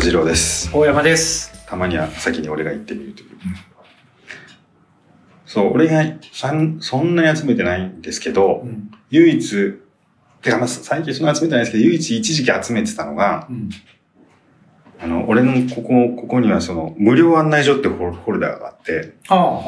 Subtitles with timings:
[0.00, 0.70] 佐次郎です。
[0.72, 1.52] 大山です。
[1.66, 3.28] たまには先に俺が行ってみるという。
[5.44, 6.02] そう、俺が
[6.32, 8.90] さんそんなに集めてないんですけど、うん。
[9.10, 9.74] 唯一、
[10.40, 13.68] てかまあ最近そんな集めてないですけど、唯一一時期集めてたのが、うん。
[15.02, 19.60] あの、俺のここ、ここにはその、無料案内所ってフォルダーがあって、あ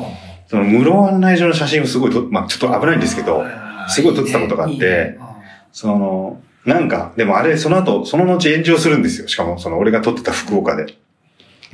[0.46, 3.86] その無料案内所の写真をすごいと、まあちょっと危ないんですけど、あ。
[3.90, 5.18] すごい撮ってたことがあっていいね
[5.72, 9.28] その、なんか、でもあれ、その後、その後炎上するんですよ。
[9.28, 10.82] しかも、その俺が撮ってた福岡で。
[10.84, 10.90] うん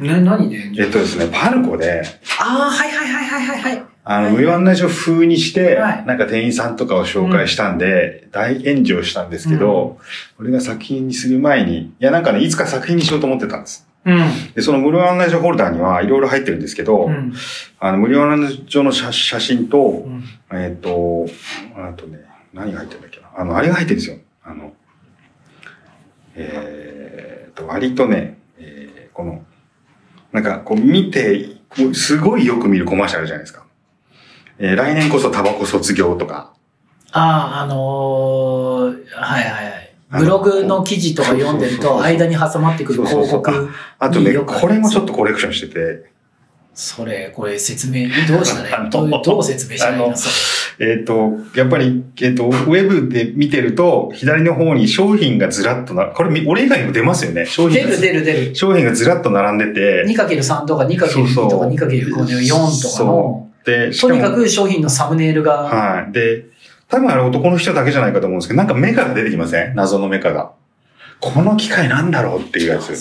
[0.01, 2.03] ね、何でえっとですね、パルコで、
[2.41, 3.85] ああ、はいはいはいはいはいはい。
[4.05, 9.99] あの、はい無料案内所風にして、はいなんか店員さんとかを紹介したんで、大炎上したんですけど、
[10.39, 13.89] 俺が作品にする前に、いやなんかね、いつか作品にしようと思ってたんです。
[14.05, 14.53] うん。
[14.55, 17.33] で、その無料案内所ホルダーにはいろいろ入ってるんですけど、うん。
[17.81, 20.25] あの、無料案内所の写写真とう、ん。
[20.53, 21.27] えっ、と、
[21.77, 22.21] あとね、
[22.55, 23.29] 何が入ってるんだっけな。
[23.37, 24.19] あの、あれが入ってるんですよ。
[24.45, 24.73] あの、
[26.39, 29.45] えっ、と、割とね、えーこの、
[30.33, 31.57] なんかこう見て、
[31.95, 33.65] すごいよく見るコマーシャルじゃないですか。
[34.59, 36.53] えー来年こそタバコ卒業とか。
[37.11, 39.89] ああ、あのー、はいはいはい。
[40.11, 43.71] ブログの記事とか読んでると、間に挟まってくる広告。
[43.99, 46.11] あとね、これもちょっとコレクションしてて、
[46.81, 48.91] それ、これ説明、どうしたらいい？
[48.93, 50.15] どう説明したらいいあの
[50.79, 57.47] えっ、と、やっぱり、えっ、と、ウェブで見てると、左の方に商品がずらっとな、これみ、俺以外にも出ますよね。
[57.47, 58.55] 商品がる出る出る。
[58.55, 66.13] 商品がずらっと並んでて、2×3 とか 2×2 とか 2×4 とかの、で、しとにかもく商品のサムネイルが、はい。
[66.13, 66.45] で、
[66.89, 69.75] 多分あれ男の人だけじゃないかと思うんですけど、なんかメカが出てきません？
[69.75, 70.53] 謎のメカが。
[71.19, 72.91] この機械なんだろうっていうやつ。
[72.93, 72.97] メ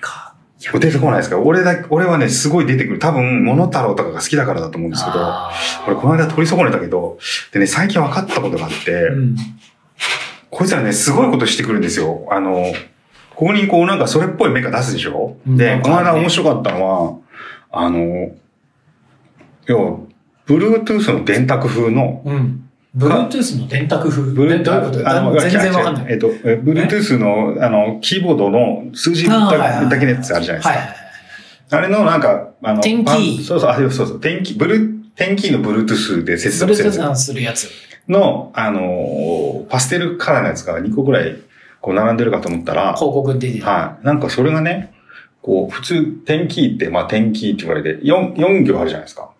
[0.00, 0.27] カ。
[0.58, 2.98] 出てこないですか俺だ、俺はね、すごい出てくる。
[2.98, 5.52] 多分、モノタロウとかが好きだからだと思うんですけど、あ
[5.84, 7.18] この間取り損ねたけど、
[7.52, 9.36] でね、最近分かったことがあって、ーうん。
[10.50, 12.26] こいつらね、すごいことしてくるんですよ。
[12.30, 12.72] あの、
[13.36, 17.18] ここにこうなんかそれっぽいメカ出すでしょ、で、うんなんかねこの間面白かったのは、
[17.70, 18.32] あの、
[19.66, 19.98] 要は、
[20.46, 22.67] Bluetooth の電卓風の、うん。
[22.96, 24.22] Bluetooth の電卓風。
[24.32, 26.12] ブルどういうこと全然わかんない。
[26.12, 29.48] えっと、え Bluetooth の、あの、キーボードの数字だ
[29.98, 30.68] けのやつあるじゃないですか。
[30.70, 30.78] はい。
[31.70, 37.68] あれのなんか、あの、点キーパンそうそう、あ、そうそう、点キー、ブル、点キーの Bluetooth で接続する Bluetooth するやつ。
[38.08, 41.36] の、あの、パステルカラーのやつが2個ぐらい、
[41.80, 43.64] こう並んでるかと思ったら、広告に出てる。
[43.64, 44.06] はい。
[44.06, 44.92] なんかそれがね、
[45.42, 49.30] こう、普通、点キーって、まあ点キーって言われて、4、4行あるじゃないですか。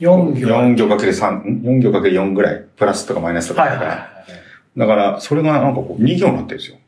[0.00, 0.46] 4行。
[0.46, 3.90] 4行かける3、ん ?4 行かける4ぐらい、プラスとかマイナスとかはいだから。
[3.90, 4.78] はいはい。
[4.78, 6.78] だから、それがなんかこう、2行になってるんですよ。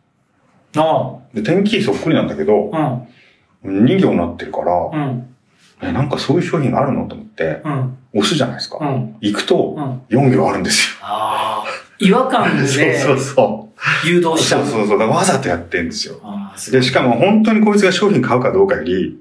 [0.77, 3.01] あで、点キーそっくりなんだけど、あ。
[3.65, 5.03] 2行になってるから、うん。
[5.03, 5.35] うん。
[5.81, 7.99] え、なんかそういう商品があるのと思って、うん。
[8.15, 8.79] 押すじゃないですか。
[8.81, 9.17] うん。
[9.21, 10.03] 行くと、うん。
[10.09, 11.89] 4行あるんですああ。
[11.99, 12.63] 違和感よ。
[12.63, 13.69] で そうそ
[14.05, 14.39] う誘導そう。
[14.39, 14.59] しちゃ。
[14.59, 14.99] そううそうそう。
[14.99, 16.21] だからわざとやってんですよ。
[16.71, 16.83] で、い。
[16.83, 19.19] しかも本当にこいつが商品買うかどうかより、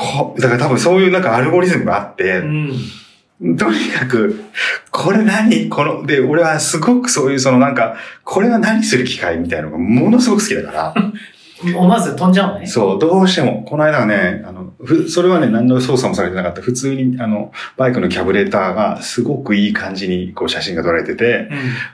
[0.00, 3.56] こだから多分そういうなんかアルゴリズムがあってう、ん。
[3.56, 4.44] とにかく、
[4.92, 5.68] これ何？
[5.68, 10.94] この、で、俺はすごくそういうそのなんか、これは何する機械みたいなのがものすごく好きだから、
[11.62, 12.66] 思わず飛んじゃうのね。
[12.66, 16.62] そう、どうしても、この間はね、あの、ふそれはね、何の操作もされてなかった。
[16.62, 21.48] 普通に、あの、バイクのキャブレーターがすごくいい感じに、こう、写真が撮られてて、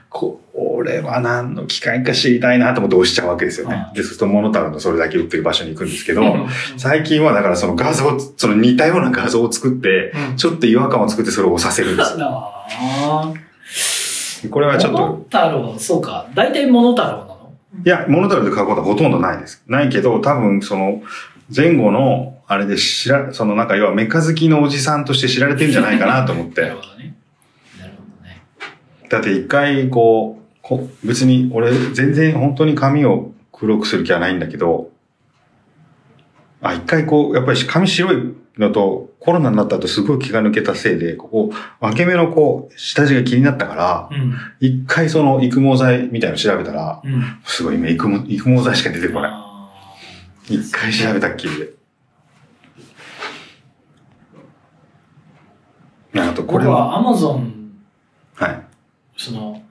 [0.09, 0.39] こ
[0.85, 3.93] れは何の機械か知りたいなと思って押しちゃうわけですよねあ。
[3.93, 6.47] で、そうするとモノタロウのそれだけ売ってる場所に行くんですけど、うん。
[6.77, 12.53] 最近はだからその画像、その似たような画像を作って、うんちょっと違和感を作ってそれを押させるんですよ。
[14.51, 16.27] これはちょっモノと、タロウ、そうか。
[16.35, 17.34] 大体モノタロウなの
[17.83, 19.63] いや、モノタロウで買うことはほとんどないです。
[19.67, 21.01] ないけど、多分その、
[21.55, 26.69] 前後の、あれで知ら、そのなんか要はメカ好きのおじさんとして知られてるんじゃないかなと思っ なるて。
[26.69, 27.15] ほどね。
[27.79, 28.41] なるほどね。
[29.09, 34.89] だって一回こう、こ別に俺全然本当に髪を黒くする気はないんだけど、
[36.61, 44.35] あ、一回こう、やっぱり髪白いのとコロナになった後すごい気が抜けたせいで、ここ、分け目のこう、下地が気になったから、うん。
[44.59, 47.23] 一回その育毛剤みたいの調べたら、うん。
[47.43, 49.31] すごい今育毛育毛剤しか出てこない。
[49.33, 49.95] あ
[50.49, 51.73] 一回調べたっきりで。
[56.17, 57.71] あとーこれは、僕はアマゾン、
[58.35, 58.61] はい。
[59.17, 59.61] その、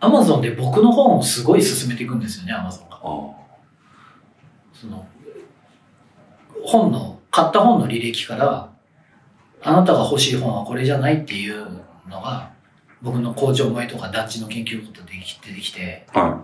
[0.00, 2.98] アマゾンで僕の本をすごい進めていくんですよね、アマゾンが。
[4.72, 5.06] その、
[6.64, 8.68] 本の、買った本の履歴から、
[9.62, 11.64] あなたが欲しい本はこれじゃないっていう
[12.08, 12.50] のが、
[13.00, 16.42] 僕の校長萌えとか団地の研究ことでき出てきて、は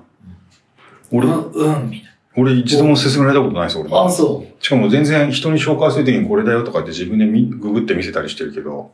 [1.10, 1.16] い。
[1.16, 3.90] 俺、うん、うん、みたい俺一度も勧められたことないです、俺。
[3.90, 4.04] な。
[4.04, 4.64] あ、そう。
[4.64, 8.92] しかも全然人に紹介するときにこれだよとかって自分でみググって見せたりしてるけど、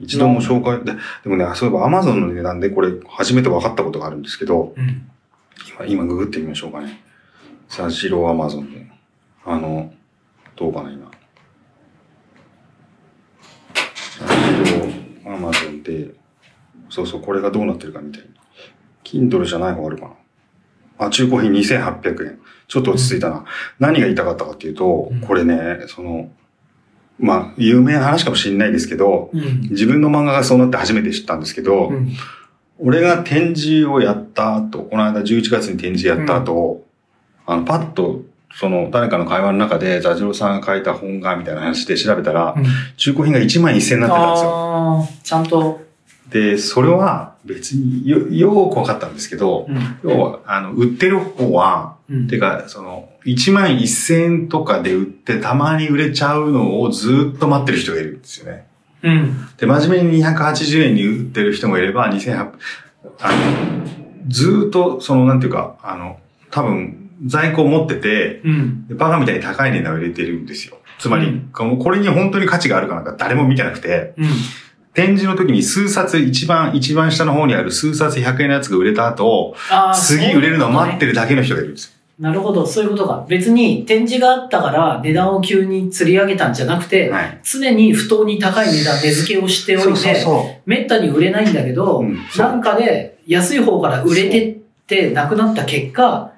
[0.00, 5.08] 一度も紹介、ででもね、そういえば Amazon の値段でこれ初めて分かったことがあるんですけど、うん。
[5.78, 7.00] 今、今ググってみましょうかね。
[7.68, 8.88] サジロー Amazon で。
[9.44, 9.92] あの、
[10.56, 11.07] どうかな、今。
[15.26, 16.10] アマゾンで、
[16.90, 18.28] そうそう、これがどうなってるかみたいに。
[19.04, 20.14] Kindle じゃない方があるか
[20.98, 21.06] な。
[21.06, 22.38] あ、中古品2800円。
[22.66, 23.44] ちょっと落ち着いたな。
[23.78, 26.30] 何が言いたかったかっていうと、うんこれね、その、
[27.18, 29.62] まあ、有名な話かもしれないですけど、うん。
[29.70, 32.12] 自分の漫画がそうなって初めて知ったんですけど、うん。
[32.78, 36.84] 俺が展示をやった後、この間11月に展示やった後、
[37.46, 38.22] あの、パッと、
[38.58, 42.56] その、誰かの会話の中で、座次郎さんが書いた本が、みたいな話で調べたら、
[42.96, 44.50] 中古品が1万1000円になってたんですよ。
[44.50, 45.80] ああ、ちゃんと。
[46.28, 49.98] で、それは別によ、よーく分かったんですけど、うん。
[50.02, 52.26] 要は、あの、売ってる方は、うん。
[52.26, 58.66] てか、その、1万1000円とかで売ってたまに売れちゃうのをずっと待ってる人がいるんですよね。
[59.04, 59.48] うん。
[59.56, 62.50] で、真面目に280円に売ってる人もいれば、2800、
[63.20, 63.86] あの、
[64.26, 66.18] ずーっと、その、なんていうか、あの、
[66.50, 68.86] 多分、在庫を持ってて、うん。
[68.88, 70.78] でバカみたいに高い値段を入れてるんですよ。
[70.98, 74.28] つまり、うんこれに本当に価値があるかなんか誰も見てなくて、うん。
[74.94, 79.54] 展示の時に数冊、一番、一番下の方にある数冊100円のやつが売れた後、
[79.94, 81.12] 次売れるのを待ってる。
[81.12, 81.92] るだけの人がいるんですよ。
[82.18, 83.24] なるほど、そういうことか。
[83.28, 87.38] 別に展示があったから値段を急に釣り上げたんじゃなくて、はい。
[87.44, 94.56] 常に不当に高い値段、値付けをしておいて、そめったに売れないんだけど、うんなんかで安い方から売れてっ
[94.88, 96.32] てなくなった結果。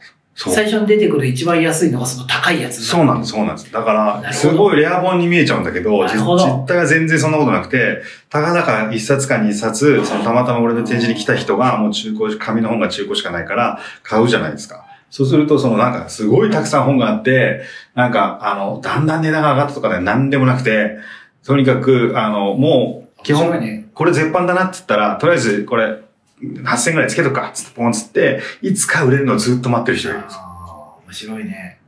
[0.48, 3.70] 最初に出てくる一番安いのがその高いやつそうなんです、そうなんです。
[3.70, 8.00] だから、すごいレア本に見えちゃうんだけど、実態は全然そんなことなくて、
[8.30, 14.86] たかだか一冊か二冊、そのたまたま俺の展示に来た人が、もう中古、紙の本が中古しかないから、買うじゃないですか。
[15.10, 17.62] そうすると、そのなんか、すごいたくさん本があって、
[17.94, 20.98] なんか、あの、だんだん値段が上がったとかね、なんでもなくて、
[21.44, 23.86] とにかく、あの、もう、基本。
[23.92, 25.98] これ絶版だなって言ったら、とりあえずこれ、
[26.42, 30.40] 8000円ぐらいつけとくか、つってポンつって、いつか売れるのをずっと待ってる人がいるんですよ。
[30.42, 31.80] ああ、面白いね。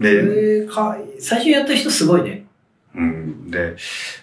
[0.00, 2.46] で、えー、か最初やった人すごいね。
[2.94, 3.50] うん。
[3.50, 3.76] で、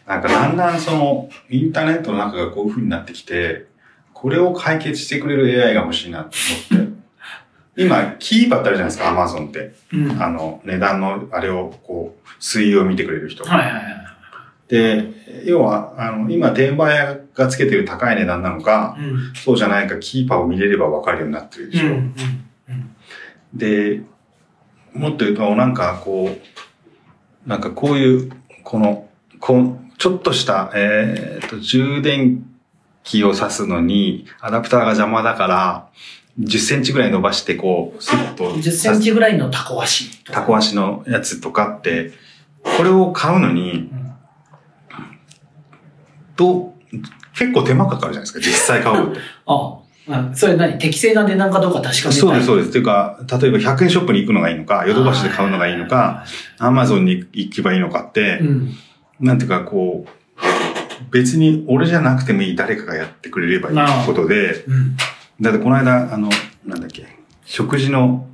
[0.07, 3.67] なんかだんだんその、インターネットの中がこういう風になってきて、
[4.13, 6.31] これを解決してくれる AI が欲しいなと
[6.71, 6.95] 思って。
[7.77, 9.73] 今、キーパーってあるじゃないですか、アマゾンって。
[9.93, 10.23] うん。
[10.23, 13.43] あの、値段のあれを、こう、推移を見てくれる人。
[13.43, 14.04] はいはいはい。
[14.67, 19.33] で、要は、あの、今、転売屋がつけてる高い値段なのか、うん。
[19.35, 21.87] そうじゃないか、キーパーを見れればわかるようになってるでしょ。
[21.87, 21.93] うん。
[21.93, 22.95] うん。
[23.53, 24.01] で、
[24.93, 26.29] もっと言うと、なんかこ
[27.45, 28.31] う、なんかこういう、
[28.63, 29.07] この、
[29.39, 32.43] こうちょっとした、えっ、と、充電
[33.03, 35.89] 器を挿すのに、アダプターが邪魔だから、
[36.39, 40.23] 10センチぐらい伸ばして、こう、スッと10センチぐらいのタコ足。
[40.25, 42.11] タコ足のやつとかって、
[42.77, 43.94] これを買うのに、うん
[46.35, 46.73] どう、
[47.37, 49.19] 結構手間かかるじゃないですか、実際買うって。
[49.45, 50.77] ああ、それ何？
[50.77, 52.13] 適正な値段かどうか確かめたい。
[52.13, 52.69] そうです、そうです。
[52.69, 56.25] っていうか、例えば100円ショップに行くのがいいのか、ヨドバシで買うのがいいのか、
[56.59, 58.73] アマゾンに行けばいいのかって、うん。
[59.19, 60.09] なんていうかこう、
[61.11, 64.97] 別に俺じゃなくてもいい誰かがやってくれればいいことで、うん。
[65.41, 66.29] だってこの間、あの、
[66.65, 67.07] なんだっけ、
[67.45, 68.27] 食事の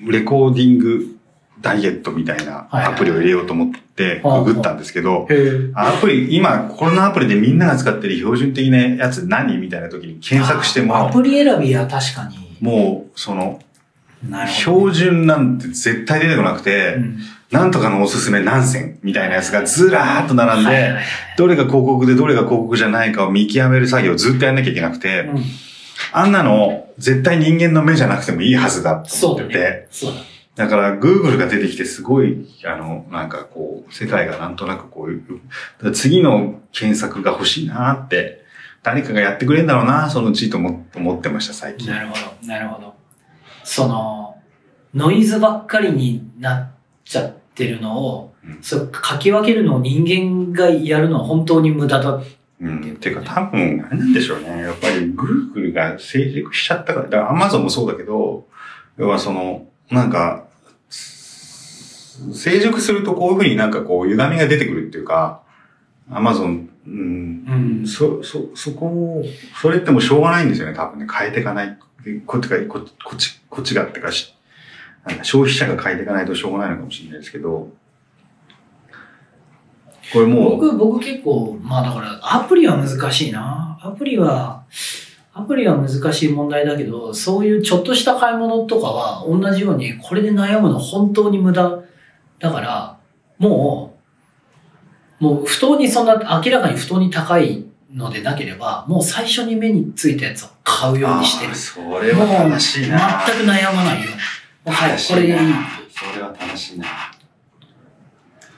[0.00, 1.16] レコーディング
[1.60, 5.26] ダイエットみたいなアプリを入れようと思ってググったんですけど。
[5.74, 12.56] アプリ、今、コロナアプリでみんなが使ってる標準的なやつ何みたいな時に検索してアも、プリ選びは確かに。
[12.60, 13.60] もう、その。
[14.48, 17.18] 標準なんて絶対出てこなくて、うん
[17.50, 21.00] なんとかのおすすめ何選みたいなやつがずらーっと並んで、
[21.36, 25.44] どれが広告でどれが広告じゃないかを見極める作業をずっとやんなきゃいけなくて、うん
[26.12, 29.86] あんなの絶対人間の目じゃなくてもいいはずだと思ってて、ね。
[29.90, 30.20] そうだ。
[30.60, 38.44] だから Google が出てきてすごい、あの、なんかこう、世界がなんとなくこういう、次の検索が欲しいなって、
[38.82, 41.90] 誰かがやってくれるんだろうな、そのうちと思思ってました、最近。
[41.90, 42.94] なるほど、なるほど。
[43.64, 44.36] その、
[44.94, 46.70] ノイズばっかりになっ
[47.06, 52.20] ちゃってるのを、うんそう書き分けるのを人間がやるのは本当に無駄だ。
[52.60, 52.96] うん。
[52.96, 54.60] ていうか多分、何なんでしょうね。
[54.60, 58.46] やっぱり Google が成熟しちゃったから、だから Amazon もそうだけど、
[58.98, 60.49] 要はその、なんか、
[62.32, 65.42] 成熟するとこういうふうになんかこう歪みが出てくるっていうか、
[66.10, 67.44] Amazon、うん、
[67.82, 69.24] うんそ、そ、そこを、
[69.60, 71.06] それってもうしょうがないんですよね、多分ね。
[71.10, 71.78] 変えていかない。
[72.26, 74.34] こっちが、ここっち、こっちがってかし、
[75.04, 77.70] か消費者が変えていかないとしょうがないのかもしれないですけど、
[80.12, 83.78] これもう、僕、僕結構、まあだから、アプリは難しいな。
[83.80, 84.64] アプリは、
[85.32, 91.79] アプリは難しい問題だけど、そういうちょっとした買い物とかは同じように、これで悩むの本当に無駄。
[92.40, 92.98] だから、
[93.38, 93.94] も
[95.20, 101.54] う、もう不当にそんな、明らかに不当に高いのでなければ、もう最初に目についたやつを買うようにしてる。
[101.54, 103.22] それは正しいな。
[103.26, 104.10] 全く悩まないよ。
[104.66, 105.36] はい、これでいい。
[105.90, 106.86] それは楽しいな。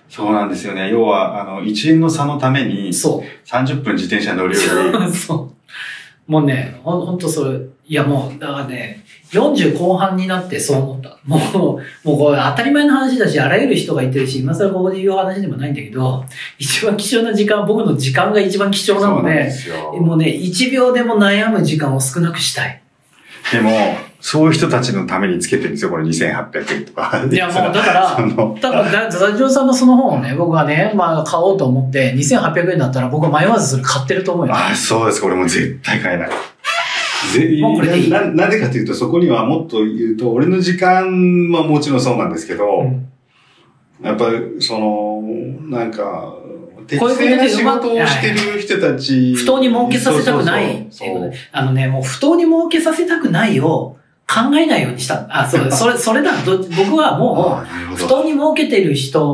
[0.09, 0.91] そうなんですよね。
[0.91, 3.49] 要は、あの、1円の差のために、そう。
[3.49, 5.53] 30分自転車乗るより、 そ
[6.29, 6.31] う。
[6.31, 9.02] もうね、ほんほんとそれ、いやもう、だからね、
[9.33, 11.19] 40後半になってそう思った。
[11.25, 11.59] もう、
[12.09, 16.25] もうこれ当たり前の話だし、あらゆる人が言ってるし、今更ここで言う話でもないんだけど、
[16.59, 19.51] 一番貴重な時間、僕の時間が一番貴重なので
[19.93, 20.01] で。
[20.01, 22.83] もうね、1秒でも悩む時間を少なくしたい。
[23.51, 23.71] でも、
[24.21, 27.27] そういう人たちのためにつけてるんですよ、これ2800円とか。
[27.31, 34.55] いやもうだからその、だから、 だ座長さんのその本をね、僕がね、まあ買おうと思って、2800円だったら僕は迷わずそれ買ってると思うよ。
[34.55, 35.23] あ、そうです。
[35.23, 36.29] これもう絶対買えない。
[38.09, 43.09] ななぜかというと、そこにはもっと言うと、俺の時間はもちろんそうなんですけど、うん
[44.03, 45.23] やっぱり、その、
[45.69, 46.35] なんか、
[46.89, 49.35] 適正な仕事をしてる人たち。
[49.35, 50.89] 不当に儲けさせたくない。
[51.53, 55.27] あのね、もう不当に儲けさせたくないを考えないようにした。
[55.31, 56.33] あ、そう、 それ、それだ。
[56.45, 57.63] ど僕はも
[57.93, 57.97] う。
[57.97, 59.25] 不当に儲けてる人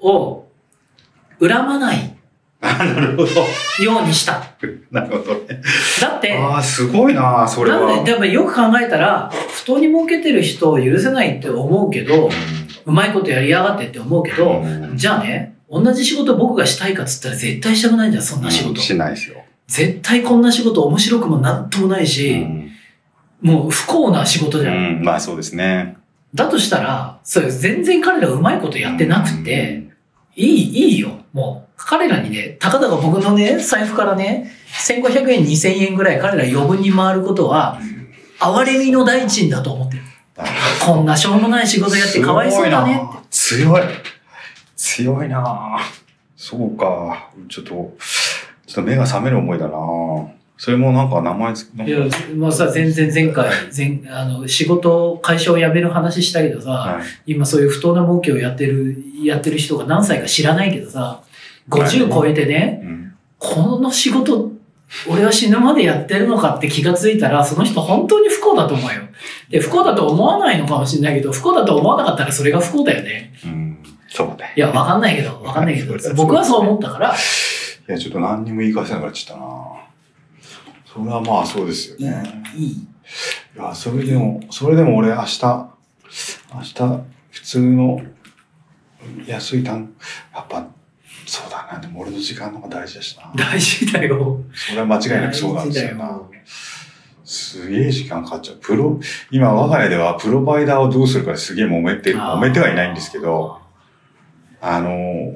[0.00, 0.46] を
[1.38, 2.13] 恨まない
[2.64, 3.84] あなるほど。
[3.84, 4.42] ようにした。
[4.90, 5.60] なるほどね。
[6.00, 7.96] だって、ああ、すごいな、それは。
[7.96, 12.30] なんで、でもよく考えたら、不当に儲けてる人を許せないって思うけど、
[12.86, 18.80] うまいことやりやがってって思うけど、うんじゃあね、同じ仕事僕がしたいかっつったら絶対したくないじゃん、そんな仕事。
[18.80, 19.36] しないですよ。
[19.66, 22.70] 絶対こんな仕事面白くもなんともないし、うん
[23.44, 25.98] もう不幸な仕事じゃん、まあそうですね。
[26.34, 29.90] だとしたら、それ全然彼らうまいことやってなくて、
[30.34, 31.10] いい、いいよ。
[31.34, 34.50] もう、彼らにね、たかだか僕のね、財布からね、
[34.86, 37.78] 1500円、2000円ぐらい彼ら余分に回ることは、
[38.40, 40.02] 哀れみの大臣だと思ってる。
[40.36, 40.44] あ
[40.84, 43.26] こんなしょうもない仕事やってかわいそうだねって。
[43.30, 43.82] 強い。
[44.76, 45.78] 強いな
[46.36, 47.30] そうか。
[47.48, 47.86] ちょっと、ちょ
[48.72, 49.78] っと目が覚める思いだな
[50.56, 51.98] それもなんか名前つ、いや、
[52.36, 61.22] もうさ、全然前回、前、あの、仕事、会社を辞める話したけどさ、はい今そういう不当な儲けをやってる、やってる人が何歳か知らないけどさ、
[61.68, 62.94] 50超えてね、うん
[63.38, 64.52] この仕事、
[65.06, 69.02] 俺は死ぬまでやってるのかって気がついたら、その人本当に不幸だと思うよ。
[69.50, 73.34] で、不幸だと思わないのかもしれないけど、不幸だと思わなかったらそれが不幸だよね。
[73.44, 73.78] うん。
[74.08, 74.54] そうね。
[74.56, 77.14] いや、わかんないけど、わかんないけど僕はそう思ったから、
[77.88, 79.50] いや、ちょっと何にも言い返せなくなっちゃったな
[80.86, 82.22] それはまあそうですよね。、
[82.56, 82.68] いい。
[82.70, 82.86] い
[83.56, 85.44] や、それでも、それでも俺明日、
[86.54, 88.00] 明日、普通の
[89.26, 89.92] 安い単、
[90.32, 90.66] やっぱ、
[91.26, 91.78] そうだな。
[91.78, 93.32] でも俺の時間の方が大事だしな。
[93.34, 94.40] 大事だよ。
[94.54, 96.20] それは間違いなくそうなんですよな。
[97.24, 98.56] すげえ時間かかっちゃう。
[98.60, 99.00] プロ、
[99.30, 103.58] 今我が家ではプロバイダーをどうするかですげえ揉めてる、揉めてはいないんですけど、
[104.60, 105.32] あの、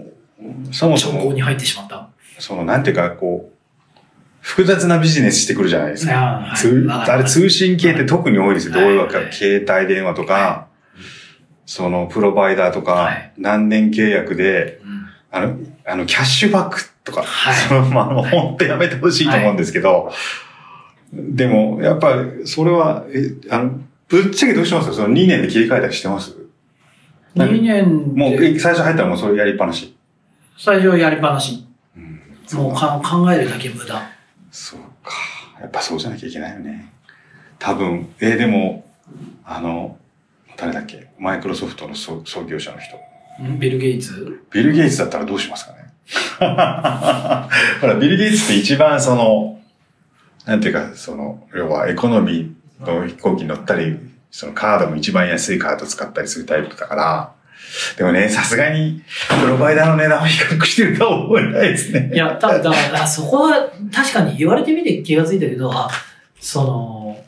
[0.70, 2.10] そもそも、に入ってしまった。
[2.38, 3.58] その、なんていうか、こう、
[4.40, 6.52] 複雑なビジネスしてくるじゃないですか。
[6.52, 8.74] あ通あれ通信系って特に多いですよ。
[8.74, 9.32] どういうわけかはい。
[9.32, 10.66] 携帯電話とかは、
[11.66, 14.98] その、プロバイダーとはかい、何年契約で、うん
[15.30, 20.12] あの、あの、キャッシュバックとか、はい その、まあ、あの、はい本当やめてほしいと思うんですけど、
[21.12, 26.34] でも、やっぱり、それは、え、あの、ぶっちゃけどうしますその2年で切り替えたりしてます
[27.36, 29.94] ？2年もう、最初入ったらもうそれやりっぱなし？
[30.58, 31.64] 最初やりっぱなし。
[31.96, 32.20] うん
[32.54, 34.10] もうか考えるだけ無駄。
[34.50, 35.12] そうか。
[35.60, 36.90] やっぱそうじゃなきゃいけないよね。
[37.58, 38.86] 多分、えーでも、
[39.44, 39.98] あの、
[40.56, 41.08] 誰だっけ？
[41.18, 42.96] マイクロソフトの創創業者の人。
[43.44, 44.40] んビル・ゲイツ？
[44.50, 45.78] ビル・ゲイツだったらどうしますかね
[47.80, 49.60] ほら、ビル・ゲイツって一番その、
[50.46, 53.98] なんていうか、その、要はエコノミーの飛行機に乗ったり、
[54.30, 57.32] そのカードも一番安いカード使ったりするタイプだから、
[57.96, 59.02] でもね、さすがに、
[59.42, 62.10] プロバイダーの値段を比較してるとは思えないですね。
[62.14, 65.90] いや、多分だから、あそこは確かに言われてみて気がついたけど、あ
[66.40, 67.24] その、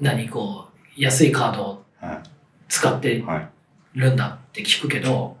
[0.00, 2.22] 何こう、安いカードをは
[2.68, 3.22] 使ってい。
[3.22, 3.48] はい。
[3.96, 5.36] るんだって聞くけど、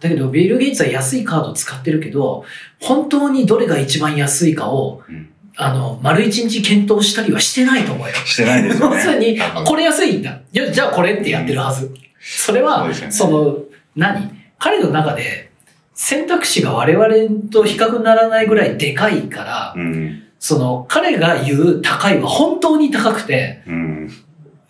[0.00, 2.44] だけど、ビル・ゲイツは安いカードを使ってるけど、
[2.80, 8.14] 本当にどれが一番安いかを、うんあの、丸一日検討したりはしてないと思うよ。
[8.24, 8.96] してないですよね。
[8.96, 10.40] 要するに、これ安いんだ。
[10.52, 11.92] いや、じゃあこれってやってるはず。
[12.18, 13.56] それそうは、ですよねその、
[13.94, 14.30] 何？
[14.58, 15.50] 彼の中で
[15.92, 20.22] 選択肢が我々と比較にならないぐらいでかいから、うん。
[20.38, 24.10] その、彼が言う高いは本当に高くて、うん。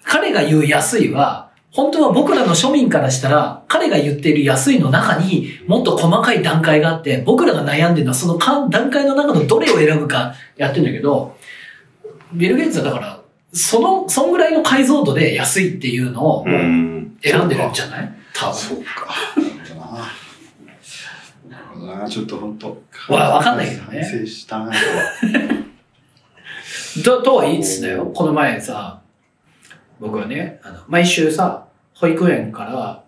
[0.02, 11.36] 彼が言う安いは、本当は僕らの庶民からしたら、彼が言っている安いの中にもっと細かい段階があって、僕らが悩んでるのはそのか段階の中のどれを選ぶかやってるんだけど、
[12.32, 13.20] ビル・ゲイツはだから、
[13.52, 16.44] その、そんぐらいの解像度で安いっていうのを。
[17.22, 18.12] 選んでるんじゃない？
[18.32, 18.54] 多分。
[18.54, 19.08] そうか。
[21.48, 22.08] なるほどな。
[22.08, 22.82] ちょっと本当。
[23.12, 24.72] わわかんないけどね反省したな、
[27.04, 28.06] と、とは言いつつだよ。
[28.06, 29.00] この前さ、
[30.00, 33.04] 僕はね、あの、毎週さ、保育園から、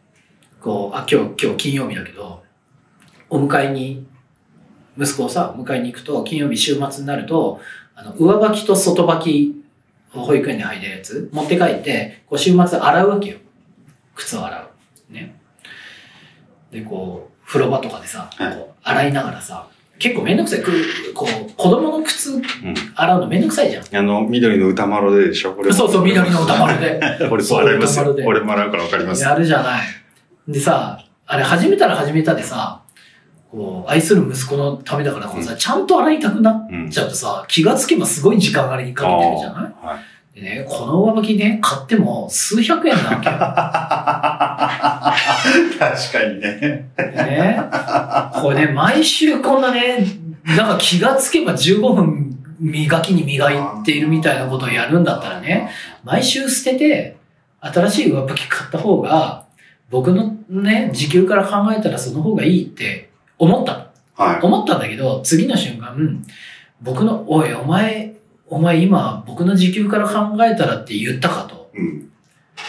[0.60, 2.42] こう、あ、今日、今日金曜日だけど、
[3.30, 4.06] お迎えに、
[4.98, 7.60] 息子をさ、迎えに行くと、金曜日週末になると、
[7.94, 9.64] あの、上履きと外履き、
[10.10, 13.38] 保育園で履いてるやつ、持って帰って、こう週末洗うわけよ。
[14.14, 14.70] 靴を洗
[15.10, 15.12] う。
[15.12, 15.40] ね。
[16.70, 19.68] で、こう、風呂場とかでさ、はいこう洗いながらさ、
[20.02, 20.62] 結構めんどくさい。
[20.62, 20.72] く
[21.14, 22.42] こう、子供の靴
[22.96, 23.96] 洗うのめんどくさいじゃん。
[23.96, 27.00] あの、緑の歌丸ででしょこれそうそう、緑の歌丸で。
[27.30, 29.22] 俺そうも洗いますよ俺も洗うからわかります。
[29.22, 29.82] やるじゃない。
[30.48, 32.80] でさ、あれ始めたら始めたでさ、
[33.50, 36.90] こう、愛する息子のためだからこうさ、ちゃんと洗いたくなっうん。
[36.90, 39.86] ちゃうとさ、気がつけばすごい時間あれにかけてるじゃない？
[39.86, 39.98] はい。
[40.34, 43.36] でね、この上履きね、買っても数百円なわけよ。
[45.78, 46.88] 確かにね。
[46.96, 47.60] でね、
[48.32, 50.06] これね、毎週こんなね、
[50.44, 55.68] なんか気がつけば15分磨きに磨いているみたいなことをやるんだったらね、
[56.02, 57.18] 毎週捨てて、
[57.60, 59.44] 新しい上履き買った方が、
[59.90, 63.84] 僕のね、時給から考えたらその方がいいって思ったの。
[64.14, 64.40] はい。
[64.42, 66.24] 思ったんだけど、次の瞬間、
[66.80, 68.11] 僕の、おい、お前、
[68.52, 71.70] お前今、僕の時給から考えたらって言ったかと。
[71.74, 72.10] うん。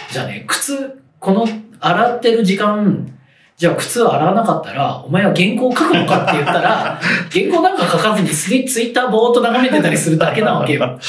[0.09, 1.45] じゃあね、靴、この
[1.81, 3.13] 洗ってる時間、
[3.57, 6.97] じゃあ靴を洗わなかったら、お前は原稿を書くのかって言ったら、
[7.29, 10.79] 原稿なんか書かずにツイツイッターぼーっと眺めてたりするだけなわけよ。
[10.79, 10.99] だっ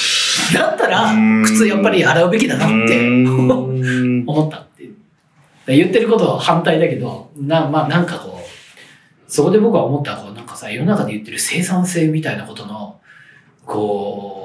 [0.76, 1.12] たら
[1.44, 4.94] 靴やっぱり洗うべきだなって 思ったっていう。
[5.68, 12.96] 言ってることは反対だけど、な、まあなんかこう、そこで僕は思った、こうなんかさ、世の中で言ってる生産性みたいなことの、
[13.64, 14.43] こう、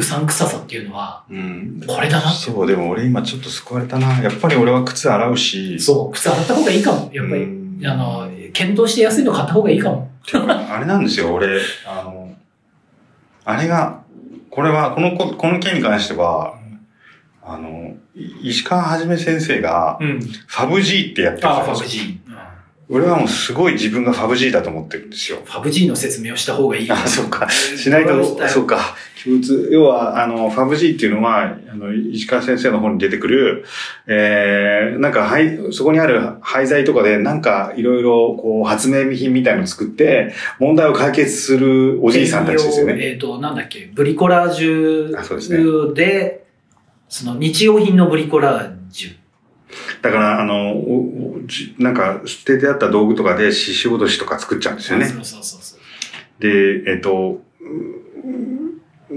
[0.00, 1.82] うさんくささっていうのは、うん。
[1.86, 2.30] これだな。
[2.30, 4.20] そう、でも俺今ちょっと救われたな。
[4.20, 5.78] やっぱり俺は靴洗うし。
[5.78, 7.10] そう、靴洗った方がいいかも。
[7.12, 10.10] やっぱり、うんあの、検討して安いの買った方がいいかも。
[10.26, 12.34] てかあれなんですよ、俺、あの、
[13.44, 14.02] あれが、
[14.50, 16.58] これは、このこ、この件に関しては、
[17.42, 20.20] あの、い石川はじめ先生が、うん。
[20.20, 22.20] ファブ G ってやってるじゃああ、ないですかファブ G。
[22.26, 22.30] うん
[22.92, 25.38] 俺はもうすごい自分がファブ G だと思ってるんですよ。
[25.44, 26.90] ファブ G の説明をした方がいい。
[26.90, 27.48] あ、そうか。
[27.48, 28.96] しないと、そうか。
[29.70, 33.64] 要は、あの、ファブ G っていうのは、あの、石川先生の本に出てくる、
[34.06, 42.96] えー、なんか、はい、そこにある廃材とかで、なんか、いろいろ、こう、発明品みたいのを作って、問題を解決するおじいさんたちですよね。
[43.00, 46.46] えっ、と、なんだっけ、ブリコラージあそうですねュで、
[47.08, 49.20] その日用品のブリコラージュ。
[50.02, 50.74] だから、あの、
[51.78, 55.04] なんか、捨ててあった道具とかで、獅子落としとか作っちゃうんですよね。
[55.04, 55.80] そうそうそうそう。
[56.42, 58.59] で、えっと、う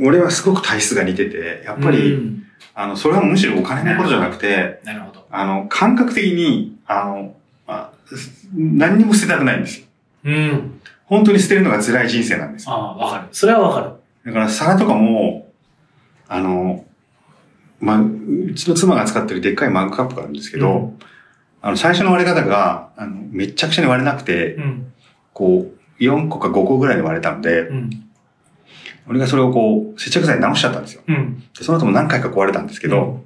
[0.02, 2.44] 俺はすごく体質が似てて、やっぱり、うん
[2.76, 5.28] あの、それはむしろお金のことじゃなくて、なるほど。
[5.30, 7.36] あの、感覚的に、あの、
[7.68, 7.92] あ
[8.56, 9.86] 何にも捨てたくないんですよ。
[10.26, 10.82] うん。
[11.06, 12.74] 本当に捨てるのが辛い人生なんですよ。
[12.74, 13.28] ああ、わかる。
[13.32, 13.92] それはわかる。
[14.26, 15.52] だから皿とかも、
[16.28, 16.86] あの、
[17.80, 21.00] まあ、うちの妻が使ってるでっかいマグカップがあるんですけど、うん
[21.66, 24.94] あの、最初の割れ方が、あの、めっちゃくちゃに割れなくて、うん。
[25.34, 28.03] こう、4個か5個ぐらいで割れたので、うん。
[29.08, 31.02] 俺がそれをこう、接着剤で直しちゃったんですよ。
[31.08, 31.44] うん。
[31.58, 33.22] でその後も何回か壊れたんですけど、うん。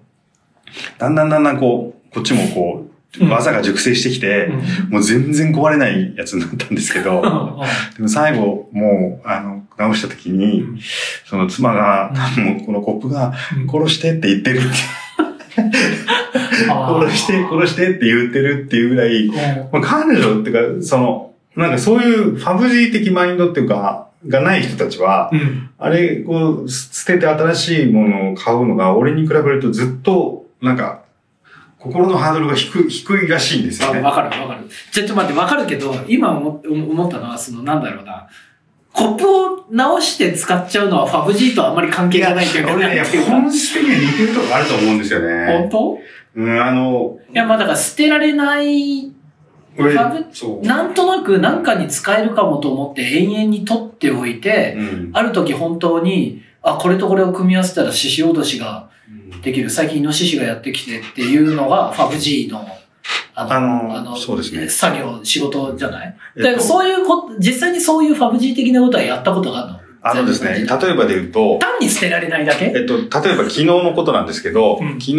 [0.97, 2.85] だんだんだんだんこう、こっちもこ
[3.19, 3.29] う、うん。
[3.29, 4.49] 技が熟成してきて、
[4.89, 7.21] もう全然壊れないやつになったんですけど、
[7.95, 10.65] でも最後、もう、あの、直した時に、
[11.25, 13.33] その妻が、もうこのコップが、
[13.71, 14.67] 殺してって言ってるって、
[16.67, 19.27] 殺して、殺してって言ってるっていうぐらい、
[19.71, 25.69] まあ彼女っていうか、その、なんかそういうファブジー的マインドっていうか、がない人たちは、うん。
[25.77, 31.03] あれ、こう、捨てて新しいものを買うのが、俺に比べるとずっと、なんか、
[31.79, 33.99] 心のハードルが低い、低いらしいんですよね。
[33.99, 34.67] あわかるわかる。
[34.91, 38.27] ちょっと待って、わかるけど、今思思ったのは、その、なんだろうな。
[38.93, 45.69] コップを直して使っちゃうのはファブ G とあんまり関係がないというか、俺ね、本質的には似てるとこあると思うんですよ本ね。
[45.71, 45.99] 当？
[46.35, 49.11] うん、あの、いや、まあだから捨てられない。
[50.63, 55.09] なんとなく何かに使えるかもと思って永遠に取っておいて、うん。
[55.13, 58.89] ある時本当に、あ、これとこれを組み合わせたら獅子落としが
[59.41, 59.69] できる。
[59.69, 62.67] 最近イノシシがやってきてっていうのがファブ G の、
[63.35, 64.67] ああのそうですね。
[64.67, 69.79] 作業、仕事じゃない、えっとそういうこ実際にそういうファブ G 的なことはやったことがあるの？
[70.01, 72.65] あのですね、例えばで言うと、単に捨てられないだけ？
[72.65, 74.99] えっと、例えば昨日のことなんですけど、うん。
[74.99, 75.17] 昨日、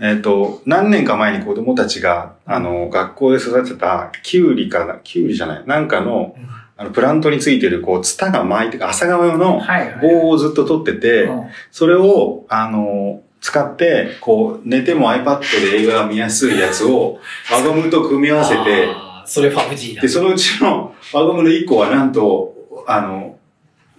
[0.00, 6.36] えっと、何年か前に子供たちが、あの、学校で育てた、キュウリかな、キュウリじゃない、なんかの、
[6.76, 9.98] あの、プラントについてる、こう、ツタが巻いて、朝顔のはいはい。
[10.02, 17.18] 棒をずっと取ってて、うんそれを、あの、使って、こう、寝ても iPad で映画が見やすいやつを、
[17.50, 18.88] 輪ゴムと組み合わせて、
[19.24, 20.08] それファブ G だで、。
[20.08, 22.54] そのうちの輪ゴムの1個はなんと、
[22.86, 23.38] あの、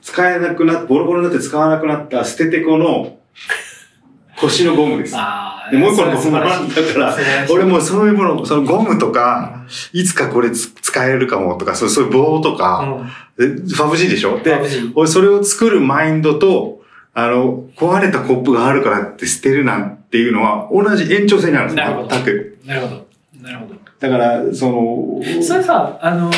[0.03, 3.17] 使えなくなっボロボロになって使わなくなった捨ててこの、
[4.39, 5.15] 腰のゴムです。
[5.17, 6.41] あで、もう一個のゴそれムだ
[6.93, 7.17] から
[7.49, 14.39] 俺もうそういうもの、そのゴムとか、いつかこれつ使えるかもとか、そういう棒とか、うんでファブジーでしょ？
[14.39, 14.57] で、
[14.95, 16.81] 俺それを作るマインドと、
[17.13, 22.57] あの、壊れたコップがあるからって捨てるなんていうのは、同じ延長線にあるんですなるほど全く。
[22.65, 23.07] なるほど。
[23.41, 23.75] なるほど。
[23.99, 26.31] だから、その、それさ、あの、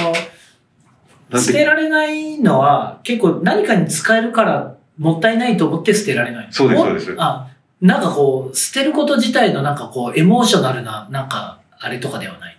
[1.40, 6.48] 捨てられないのは、結構何かに使えるから、もったいないと思って捨てられない。
[6.52, 7.49] そうですもそうですあ、
[7.82, 12.58] なんかこう、捨てること自体のなんかこう、エモーショナルな、なんか、あれとかではない？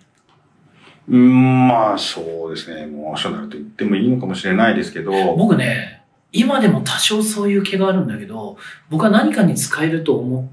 [1.08, 2.86] うーん、まあそうですね。
[2.86, 6.02] モーショナルと言ってもいいのかもしれないですけど、僕ね、
[6.32, 8.56] 今でも多少そういう気があるんだけど、
[8.88, 10.50] 僕は何かに使えると思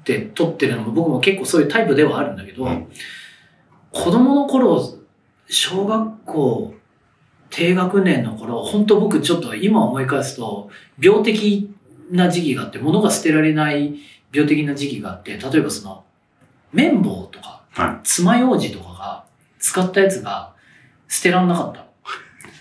[0.00, 2.88] って撮ってるのも、僕も結構そういうタイプではあるんだけど、うん
[3.90, 4.98] 子供の頃、
[5.48, 6.74] 小学校、
[7.48, 10.68] 低学年の頃、本当僕ちょっと今思い返すと、
[11.00, 11.74] 病的
[12.10, 13.96] な時期があって、物が捨てられない
[14.32, 16.04] 病的な時期があって、例えばその、
[16.72, 19.24] 綿棒とか、は爪楊枝とかが
[19.58, 20.54] 使ったやつが
[21.08, 21.86] 捨てらんなかったの。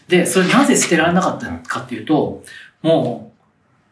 [0.08, 2.44] で、それなぜ捨てられなかったかっていうと、
[2.82, 3.38] もう、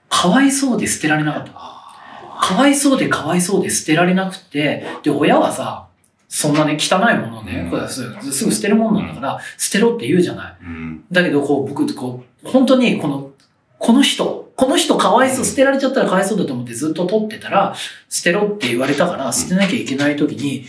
[0.10, 1.52] かわいそうで捨てられなかった。
[1.54, 5.88] かわいそうでかわいそうで捨てられなくて、で、親はさ、
[6.28, 8.04] そんなね、汚いものをね、うんこれす
[8.46, 10.56] ぐ捨てるもんなんだから、捨てろって言うじゃない。
[10.62, 13.32] うん、だけど、こう、僕、こう、本当に、この、
[13.80, 17.76] この人、この人かわいそう、捨てられちゃったらかわいそうだと思ってずっと取ってたら、
[18.10, 20.66] 捨てろって言われたから、捨てなきゃいけない時に、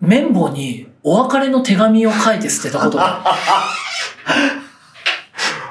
[0.00, 3.38] 綿棒にお別れの手紙を書いて捨てたことが あ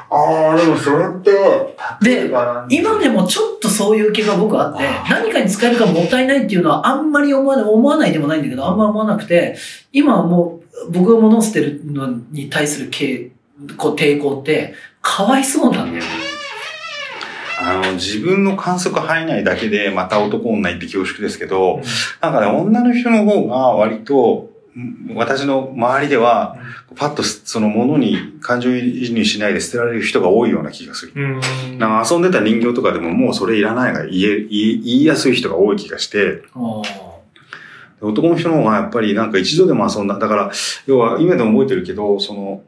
[0.09, 1.37] ああ、でもそれって、る。
[2.01, 2.31] で、
[2.69, 9.57] 今でもちょっとそういう気が僕あって、何かに使えるかもったいないっていうのはあんまり思わない、思わないでもないんだけど、あんま思わなくて、
[9.91, 13.31] 今はもう僕が物を捨てるのに対するけ
[13.75, 16.36] こう抵抗って、かわいそうなんだよね。
[17.59, 21.81] あの、自分の観測範囲内だけでまた男女って恐縮ですけど、
[22.21, 26.55] なんかね、女の人の方が割と、ん私の周りでは、
[26.95, 31.13] パッとそのものに感情移入しないで捨てられる人が多いような気がする。
[31.15, 31.79] うん。
[31.79, 36.43] なんか遊んでた人形とかでももうそれいらないが言え、言いやすい人が多い気がして、
[38.01, 40.19] 男の人の方がやっぱりなんか一度でも遊んだ。
[40.19, 40.51] だから、
[40.85, 42.61] 要は今でも覚えてるけど、その、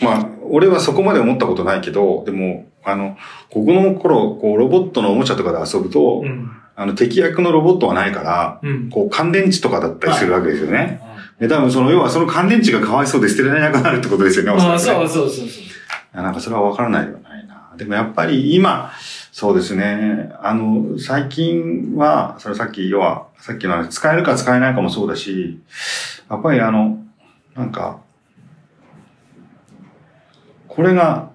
[0.00, 3.16] まあ、俺はそこまで思ったことないけど、でも、あの、
[3.50, 6.50] ここの頃、こう、ロボットのおもちゃとかで遊ぶと、うん。
[6.76, 8.90] あの、敵役のロボットはないから、うん。
[8.90, 11.00] こう、乾電池とかだったりするわけですよね。
[11.38, 15.64] で、多分その、要はその乾電池がかわいそうで捨てられなくなるってことですよね、おそらあくねそうそうそうそう。
[16.12, 17.72] あなんかそれはわからないではないな。
[17.76, 18.90] でもやっぱり今、
[19.32, 20.32] そうですね。
[20.42, 25.60] あの、最近は、それさっき、要は、さっきの使えるか使えないかもそうだし、
[26.28, 26.98] やっぱりあの、
[27.54, 28.00] なんか、
[30.68, 31.30] これが、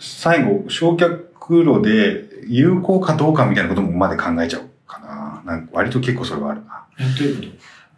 [0.00, 5.42] 最後、焼却炉で有効かどうかみたいなこともまで考えちゃうかな。
[5.44, 6.86] なんか割と結構それはあるな。
[6.98, 7.42] えどういうこ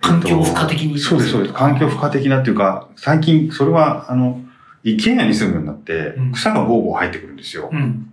[0.00, 0.08] と？
[0.08, 1.54] 環境負荷的に、そうです、そうです。
[1.54, 4.40] 環境負荷的なっていうか、最近、それは、あの、
[4.82, 7.70] 一軒家に住むようになってうん、草がボーボー入ってくるんですよ。
[7.72, 8.12] うん。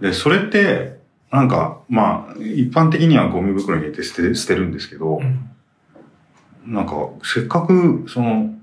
[0.00, 1.00] で、それって、
[1.32, 5.20] なんか、まあ、一般的にはゴミ袋に入れて捨て捨てるんですけどう、
[6.70, 6.72] ん。
[6.72, 8.54] なんか、せっかく、その、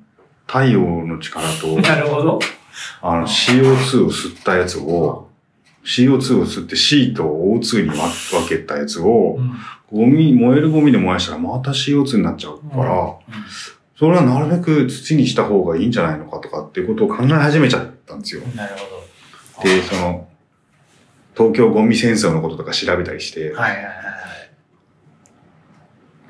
[0.47, 2.39] 太陽の力と、なるほど。
[3.01, 5.29] あの、CO2 を吸ったやつを、
[5.83, 9.55] CO2 を吸って C と O2 に分分けたやつをう、ん。
[9.91, 13.13] ゴミ、燃えるゴミで燃やしたらまた CO2 になっちゃうから、
[13.97, 18.41] それはなるべく土にした方がいいんじゃないのかとかっていうことを考え始めちゃったんですよ。
[18.55, 19.67] なるほど。
[19.67, 20.27] で、その、
[21.35, 24.08] 東京ゴミ戦争のこととか調べたりして、はいはいはい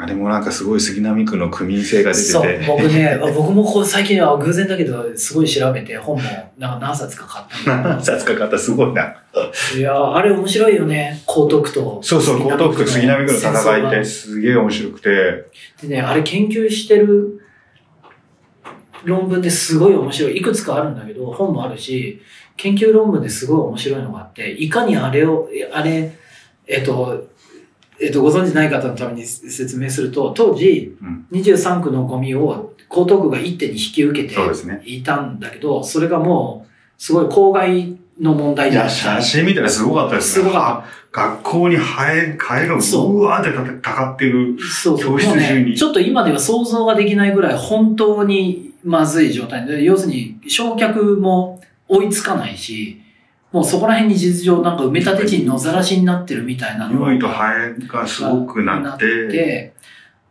[0.01, 2.17] あれもなんかすごい杉並区の区民性がはい。
[2.17, 6.23] 出そうてて、、僕ね、 僕もこう最近は偶然だけど、すごい調べて、本も
[6.57, 9.13] なんか何冊か買った何冊か買ったすごいな。
[9.75, 11.21] いやーあれ面白いよね。
[11.27, 11.99] 江東区と。
[12.01, 15.09] そうそう、江東区と杉並区の戦いってすげえ面白くて、
[15.81, 17.41] でね、あれ研究してる
[19.03, 20.37] 論文ですごい面白い。
[20.37, 22.21] いくつかあるんだけど、本もあるし、
[22.55, 26.09] 研究論文ですごい面白いのがあって、いかにあれを、えあれ、
[26.67, 27.28] えっと、
[28.01, 34.35] えっと、ご存知ない方のために説明すると、当時、うん23区のゴミを江東区が一手に引き受けて。
[34.85, 40.45] いたんだけど、それがもう、すごい公害の問題いや、じゃない写真見たらすごかったですね。
[40.45, 44.57] すごか学校にハエ、ハエがうそうわーってたたかってる。
[44.59, 45.17] そうそう。
[45.17, 53.01] 教室中にね、ちょっと今では想像ができないぐらい本当にまずい状態で、要するに焼却も追いつかないし、
[53.51, 59.73] もうそこら辺に事実上なんか埋め立て地に野ざらしになってるみたいなの匂いとハエがすごくなって、で、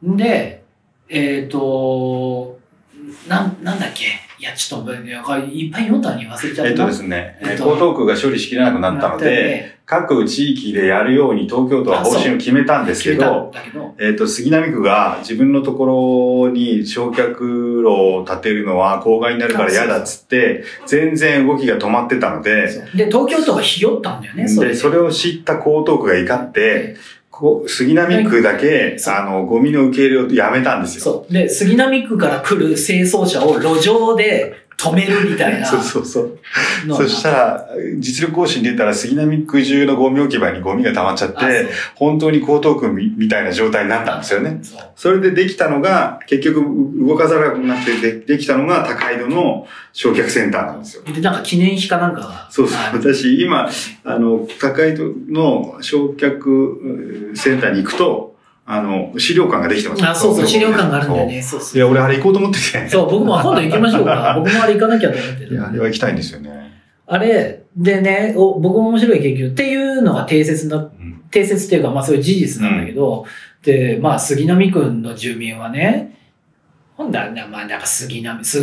[0.03, 0.63] で、
[1.09, 2.59] えっ、と、
[3.29, 4.05] なん、なんだっけ？
[4.39, 6.69] いや、ちょっと、いっぱい読んだのに忘れちゃったな。
[6.69, 24.79] えっとですね、えっと江東区が処理しきれなくなったので、、各地域でやるように東京都は方針を決めたんですけどけど、えっ、と、杉並区が自分のところに焼却炉を建てるのは公害になるから嫌だっつって、全然動きが止まってたので、で、東京都がひよったんだよね、それで、で。
[24.79, 26.97] それを知った江東区が怒って、
[27.31, 31.03] こう杉並区だけ、あの、ゴミの受け入れをやめたんですよ。
[31.03, 31.33] そう。
[31.33, 36.39] で、杉並区から来る清掃車を路上で止めるみたいな そうそうそう。
[36.95, 44.61] そしたら、実力更新出たら杉並区中のゴミ置き場にゴミが溜まっちゃっあて、本当に江東区みみたいな状態になったんですよね。
[44.95, 46.65] それでできたのが、結局
[47.07, 51.03] 動かざるを得なくてでできたのが高井戸の焼却センターなんですよ。
[51.13, 52.21] で、なんか記念碑かなんか？
[52.21, 52.47] が。
[52.51, 52.79] そうそう。
[52.93, 53.69] 私、今、
[54.05, 58.38] あの、高井戸の焼却センターに行くと、
[58.71, 60.07] あの、資料館ができてます。
[60.07, 61.41] あ、そうそう、資料館があるんだよね。
[61.41, 61.79] そうそう。
[61.79, 62.87] いや、俺あれ行こうと思ってて。
[62.87, 64.35] そう、僕も今度行きましょうか。
[64.45, 65.55] 僕もあれ行かなきゃと思ってる。
[65.55, 66.51] いや、あれは行きたいんですよね。
[67.07, 71.23] あれ、でね、お僕も面白い研究っていうのが定説な、うん。
[71.31, 73.25] 定説っていうか、まあそういう事実なんだけど、
[73.63, 76.19] で、まあ杉並区の住民はね、
[76.99, 78.61] ほんだら、まあなんか杉並、す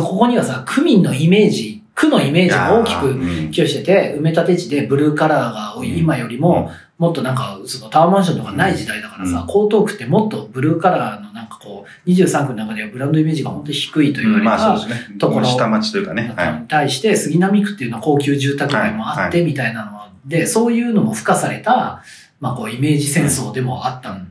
[0.00, 15.18] ここにはさ、区民のイメージ、区のイメージが大きくうん寄与してて、埋め立て地でブルーカラーが今よりも、もっとなんか、そのタワーマンションとかない時代だからさ、うん江東区ってもっとブルーカラーのなんかこう、23区の中ではブランドイメージが本当に低いと言われまあたそうですね。
[15.18, 16.32] ところ下町というかね。
[16.36, 16.60] はい。
[16.60, 19.92] に対して、杉並区っていうのは高級住宅街もあってみたいなの
[20.26, 22.02] で、そういうのも付加された、
[22.40, 24.30] まあこうイメージ戦争でもあったん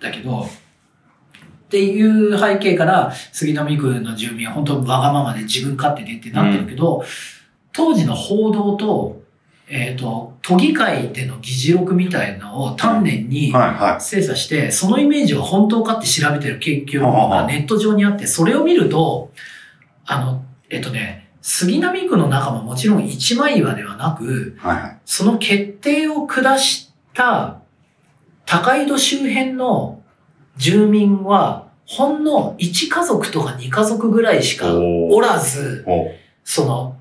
[0.00, 0.48] だけど、
[1.74, 7.04] っていう背景から杉並区の住民は本当わがままで自分勝手でってなってるけど、
[7.72, 9.24] 当時の報道と、
[9.66, 19.32] えっ、と、都議会での議事録みたいなのを丹念にはいは精査して、そのイメージは本当かって調べてる研究がネット上にあって、それを見ると、
[20.06, 24.60] あの、えっとね、杉並区の中ももちろん一枚岩ではなく、い。
[24.60, 24.98] はいはい。
[25.04, 27.58] その決定を下した
[28.46, 30.04] 高井戸周辺の
[30.56, 35.84] 住民は、ほんの1家族とか2家族ぐらいしかおらず、
[36.44, 36.96] その、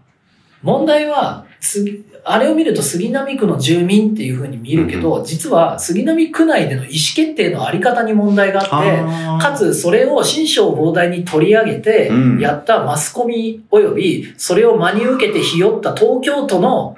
[0.62, 16.96] 問題は、すあれを見ると杉並区の住民っていうふうに見るけど、実は杉並区内での意思決定のあり方に問題があって、かつそれを新章膨大に取り上げてうん、やったマスコミ及び、それを真に受けてひよった東京都の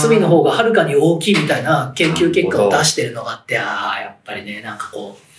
[0.00, 5.29] 罪の方がはるかに大きいみたいな研究結果を出してるのがあって、ああ、やっぱりね、なんかこう、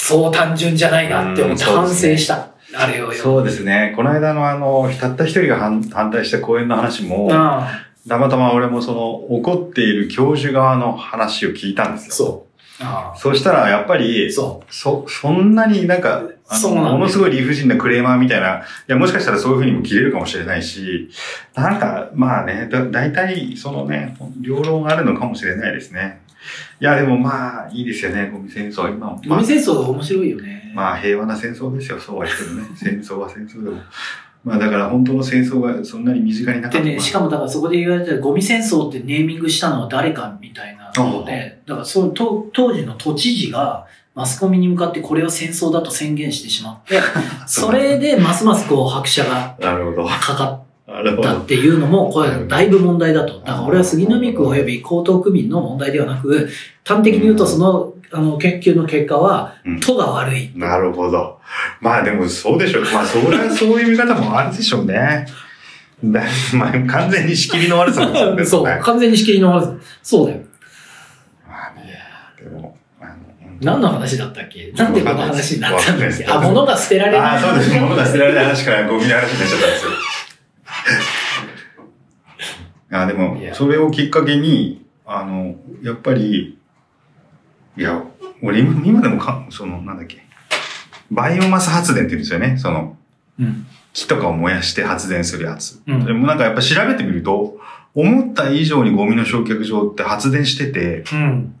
[0.00, 2.48] そう単純じゃないなって思って反省した。
[2.74, 3.12] あれをよ。
[3.12, 3.92] そうですね。
[3.94, 7.68] この間のあの、たった一人が反反対した講演の話も、あ
[8.08, 12.14] たまたま俺もその、怒っている教授側の話を聞いたんですよ。
[12.14, 12.82] そう。
[12.82, 21.10] あそしたら、やっぱり、そそ、そんなになんか、そうものすごい理不尽なクレーマーみたいな、いや、もしかしたらそういうふうにも切れるかもしれないし、
[21.54, 26.19] なんか、まあね、だ、大体、そのね、両論あるのかもしれないですね。
[26.80, 28.88] いや、でもまあ、いいですよね、ゴミ戦争。
[28.88, 29.10] 今、う。
[29.26, 30.72] まあゴミ、戦争面白いよね。
[30.74, 32.68] まあ、平和な戦争ですよ、そうは言ってもね。
[32.74, 33.78] 戦争は戦争でも。
[34.42, 36.84] まあ、だから本当の戦争がそんなに身近になかった。
[36.84, 46.98] でね、しかもだからそこで言われてるゴミ戦争ってネーミングしたのは誰かみたいなので、だからその当当時の都知事がマスコミに向かってこれは戦争だと宣言してしまって、
[47.46, 50.08] それでますますこう拍車がなるほど。
[50.08, 50.50] かか。
[50.52, 50.60] っ
[51.22, 53.40] たっていうのも、これだいぶ問題だと。
[53.40, 56.48] だから俺は杉並区及び江東区民の問題ではなく、
[56.84, 60.50] 端的に言うとその、あの、研究の結果はうん、都が悪い。
[60.56, 61.38] なるほど。
[61.80, 62.82] まあでもそうでしょう。
[62.84, 65.26] まあそれはそういう見方もあるでしょうね。
[66.04, 66.22] だ
[66.54, 68.44] まあ完全に仕切りの悪さですよね。
[68.44, 69.72] そう、ね完全に仕切りの悪さ。
[70.02, 70.40] そうだよ。
[71.46, 71.98] まあね、
[72.42, 74.72] でも、あの、うん何の話だったっけ？
[74.74, 77.20] なんでこの話になったんですあ、物が捨てられない。
[77.20, 77.74] ああ、そうです。
[77.74, 79.90] 物が捨てられない話からゴミの話になっちゃったんですよ。
[82.92, 86.58] あでもそれをきっかけに、あの、やっぱり、
[87.76, 88.02] いや、
[88.42, 90.24] 俺今今でもか、その、なんだっけ、
[91.10, 92.56] バイオマス発電って言うんですよね。
[92.58, 92.96] その、
[93.38, 93.66] うん。
[93.92, 95.82] 木とかを燃やして発電するやつ。
[95.86, 97.58] うんでもなんかやっぱ調べてみると、
[97.94, 101.54] 思った以上にゴミの焼却場って発電してて、うん。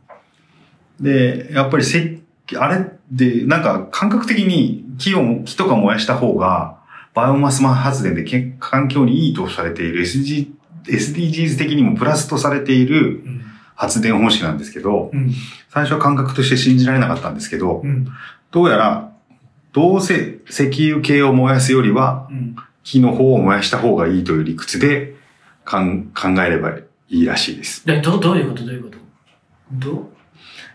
[1.00, 2.20] で、やっぱりせ
[2.56, 6.79] あれで、なんか感覚的に木を、木とか燃やした方が、
[7.14, 10.50] バイオマス発電でけ環境にいいとされている SG
[10.84, 13.40] SDGs 的にもプラスとされているうん。
[13.76, 15.32] 発電方式なんですけど、うん。
[15.70, 18.08] 最初は感覚として信じられなかったんですけど、うん。
[18.50, 19.10] どうやら、
[19.72, 22.56] どうせ石油系を燃やすよりは、うん。
[22.84, 25.14] 木の方を燃やした方がいいという理屈で
[25.64, 25.78] 考
[26.46, 27.86] えればいいらしいです。
[27.86, 28.66] でどどういうこと？
[28.66, 28.98] どういうこと？
[29.72, 30.06] どう？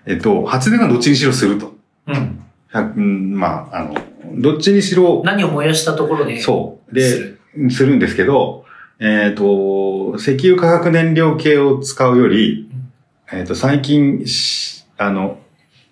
[0.08, 1.76] えっと、発電はどっちにしろすると。
[2.08, 2.44] うん。
[2.74, 3.96] 100うんまあ、あの、
[4.34, 7.00] どっちにしろ、何を燃やしたところで、そう。
[7.00, 7.72] すで、る。
[7.72, 8.66] するんですけど、
[9.00, 12.70] えっ、と、石油化学燃料系を使うより、
[13.32, 15.40] えっ、と、最近し、あの、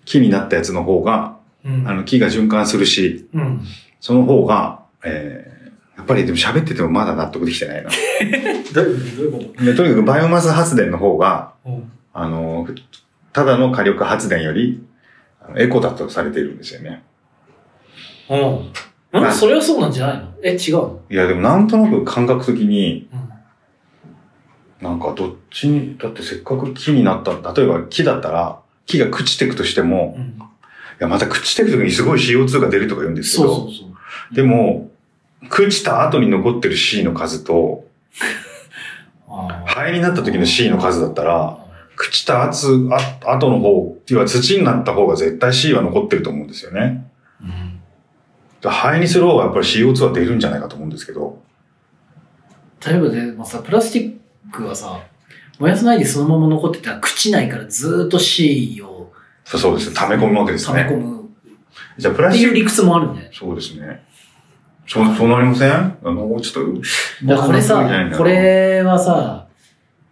[0.04, 1.88] 木になったやつの方が、うん。
[1.88, 3.60] あの、木が循環するし、うん。
[4.00, 7.90] その方が、えー、やっぱりでも喋っててもまだ納得できてないな。
[8.74, 11.90] どういうこでとにかくバイオマス発電の方が、とうん。
[12.12, 12.68] あの、
[13.32, 14.84] ただの火力発電より、
[15.40, 17.02] あのエコだとされているんですよね。
[18.30, 18.72] うん。
[19.12, 20.28] まあんそれはそうなんじゃないの？
[20.42, 21.00] え、違うの？
[21.10, 24.86] いや、でもなんとなく感覚的に、うん。
[24.88, 30.24] なんかどっちに、だってせっかく木になった、例えば木だったら、木が朽ちていくとしても、うん。
[30.24, 30.26] い
[30.98, 33.84] や、また朽ちていくときにすごい CO2 が出るとか言うんですけど、そうそうそ
[34.32, 34.34] う。
[34.34, 34.90] でも、
[35.50, 37.84] 朽ちた後に残ってる C の数と、
[39.66, 41.58] 灰になった時の C の数だったら、
[41.96, 42.58] 朽ちた後
[43.50, 47.10] の方、要は土になった方が絶対 C は残ってると思うんですよね。
[47.42, 47.73] うん。
[48.64, 51.42] だから灰にする方がやっぱり CO2 は出るんじゃないかと思うんですけど。
[52.86, 55.00] 例えばでもさ、プラスチックはさ、
[55.58, 59.12] 燃やさないでそのまま残ってたら朽ちないからずーっと C を
[59.44, 59.96] そうそうですね。
[59.96, 60.96] 溜め込むわけです溜め込ね。
[60.96, 61.28] む
[61.98, 63.30] じゃあプラってスチック、いう理屈もあるんだよね。
[63.34, 64.02] そうですね。
[64.86, 65.70] そう、そうなりません？
[65.72, 66.74] あの、ちょっ
[67.20, 69.46] と、だこれさこれはさ、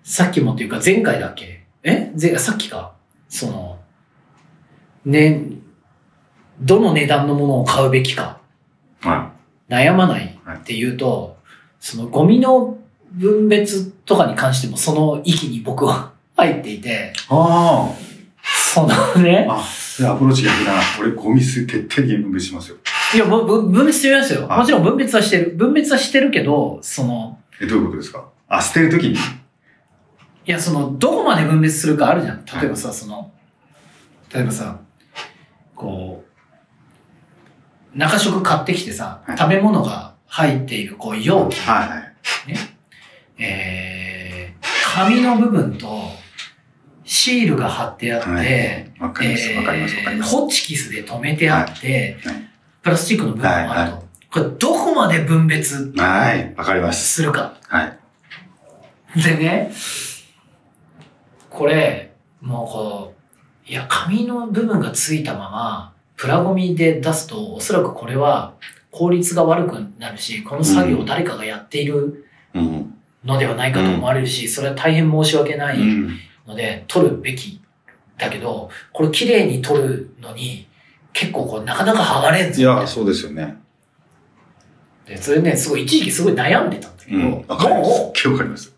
[0.02, 1.64] さっきもっていうか前回だっけ？
[1.82, 2.12] え？
[2.14, 2.94] ぜさっきか。
[3.28, 3.78] その、
[5.04, 5.42] ね、
[6.60, 8.41] どの値段のものを買うべきかは
[9.68, 11.36] 悩まないっていうと、
[11.80, 12.78] そのゴミの
[13.12, 17.20] 分別とかに関してもその域に僕は 入っていて、い。
[17.30, 17.88] あ
[18.44, 18.88] その
[19.22, 20.80] ねあ。、アプローチ逆だな。
[21.00, 22.76] 俺ゴミ数徹底的に分別しますよ。
[23.14, 24.48] いや、ぶぶ分別してみますよ。
[24.48, 25.50] はいもちろん分別はしてる。
[25.56, 28.24] 分別はしてるけど、その、え、どういうことですか？
[28.48, 29.14] あ、捨てるときに？
[29.14, 29.18] い
[30.46, 32.44] や、その、どこまで分別するかあるじゃん。
[32.60, 33.30] 例えばさ、その、
[34.34, 34.78] 例えばさ、
[35.76, 36.21] こう、
[37.94, 42.14] 中食買ってきてさ、はい食べ物が入っている、こう、容器、はいはい。
[43.38, 45.88] えー、紙の部分と、
[47.05, 49.52] シールが貼ってあって、はいわかります。
[49.52, 49.96] わかります。
[49.96, 50.35] わかります。
[50.35, 52.48] ホッチキスで留めてあって、はいはい
[52.83, 54.02] プラスチックの部分もあると、はいは
[54.33, 56.55] これどこまで分別はい。
[56.57, 57.14] わかります。
[57.14, 57.55] するか。
[57.68, 59.22] はい。
[59.22, 59.70] でね、
[61.50, 63.14] これ、もうこ
[63.68, 68.54] う、いや、紙の部分がついたまま、プラゴミで出すと、おそらくこれは
[68.92, 72.94] 効率が悪くなるし、この作業を誰かがやっているうん。
[73.24, 76.16] のではないかと思われるし、それは大変申し訳ないうん。
[76.46, 77.61] ので、取るべき
[78.18, 80.68] だけど、これ綺麗に取るのに、
[81.12, 83.56] 結構こう、なかなか剥がれんぞいや、そうですよね。
[85.08, 87.30] で、それね、すごい、一時期すごい悩んでたんだけど、うん。
[87.30, 87.52] もう。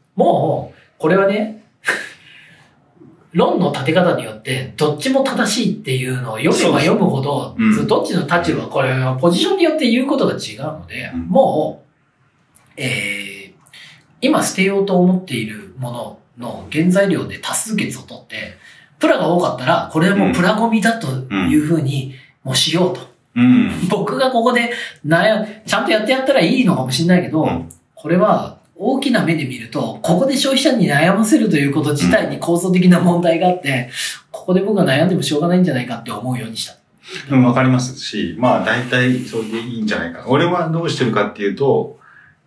[0.16, 1.63] もう、これはね、
[3.34, 7.76] 論の立て方によって、どっちも正しいっていうのを読めば読むほど、うん。
[7.76, 11.20] そどっちの立場、これはポジションによって言うことが違うので、うん。
[11.22, 11.82] も
[12.78, 13.52] う、えー、
[14.20, 18.56] 今捨てようと思っているものの原材料で多数決を取って、
[19.00, 23.00] プラが多かったら、これはもうプラゴミだというふうに、もうしようと。
[23.34, 23.88] うん。
[23.88, 24.72] 僕がここで
[25.04, 27.68] 悩ちゃんとやってやったらいいのかもしれないけど、うん。
[27.96, 33.90] これは大きな目で見ると、ここで消費者に悩ませるということ自体に構造的な問題があって、
[34.30, 36.76] ここで僕が悩んでもしょうがないんじゃないかって思うようにした。
[37.30, 40.28] うん、わかりますし、まあ大体それでいいんじゃないかな。
[40.28, 41.98] 俺はどうしてるかっていうと、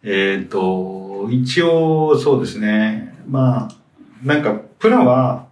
[0.04, 3.16] えっ、と、一応そうですね。
[3.28, 3.72] まあ、
[4.24, 5.48] なんかプラは、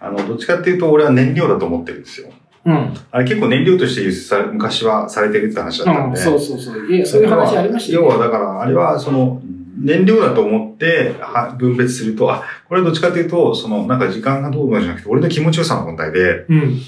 [0.00, 2.30] あの、どっちかっていうと俺は燃料だと思ってるんですよ。
[2.64, 2.94] うん。
[3.10, 6.16] あれ結構燃料として輸出され昔はされてるって話だったんで。
[6.18, 6.86] そうそうそう。
[6.86, 9.40] いや、そういう話ありましたよ、要はだから、あれはその、
[9.80, 16.80] 燃料だと思っては分別すると、あ、これはどっちかというと、その、なんか時間がどうのじゃなくて、俺の気持ちよさの問題で、うん。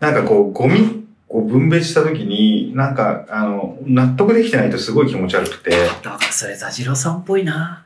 [0.00, 7.84] なんかこう、ゴミを分別したときに、なんか、あの、納得できてないとすごい気持ち悪くて、だからそれ、ザジロさんっぽいな。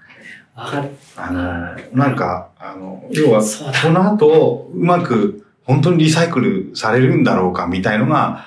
[0.54, 0.88] わかる。
[1.16, 3.40] あの、なんか、あの、要は。
[3.40, 8.44] この後、うまく、本当にリサイクルされるんだろうか、みたいのが、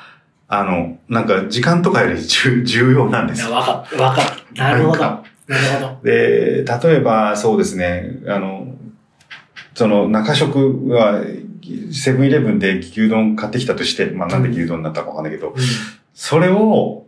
[0.48, 3.54] あの、なんか、時間とかより重重要なんですよ。
[3.54, 4.02] わかる。
[4.02, 4.30] わかる。
[4.56, 5.24] なるほど。
[5.52, 6.10] なるほど。
[6.10, 8.76] で、例えば、そうですね、あの、
[9.74, 11.22] その中食は、
[11.94, 15.54] セブンイレブンで牛丼買ってきたとして、まあなんで牛丼になったかわかんないけど、
[16.14, 17.06] それを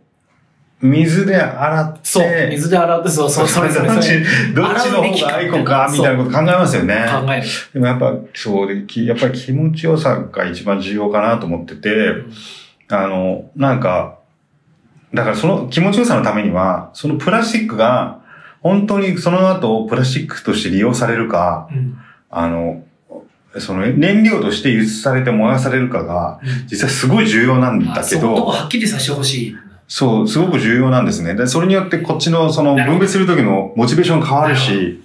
[0.84, 2.26] 水で洗って、そう。
[2.50, 3.88] 水で洗って、そうそう、それそれ。
[3.88, 7.06] どっちの方がいい子か、みたいなこと考えますよね。
[7.10, 7.42] 考える。
[7.72, 12.14] でもやっぱ、そうで、きやっぱり気持ちよさが一番重要かなと思ってて、
[12.90, 14.18] あの、なんか、
[15.14, 18.20] だからその気持ちよさのためには、そのプラスチックが、
[18.64, 21.98] 本当にその後プラスチックとして利用されるか、うん。
[22.30, 22.82] あの、
[23.58, 29.56] その燃料として輸出されて燃やされるかが、実はすごい重要なんだけあそのとこど、はっきりさせてほしい。
[29.86, 31.34] そう、すごく重要なんですね。
[31.34, 35.02] で、それによってこっちのその分別する時のモチベーション変わるし、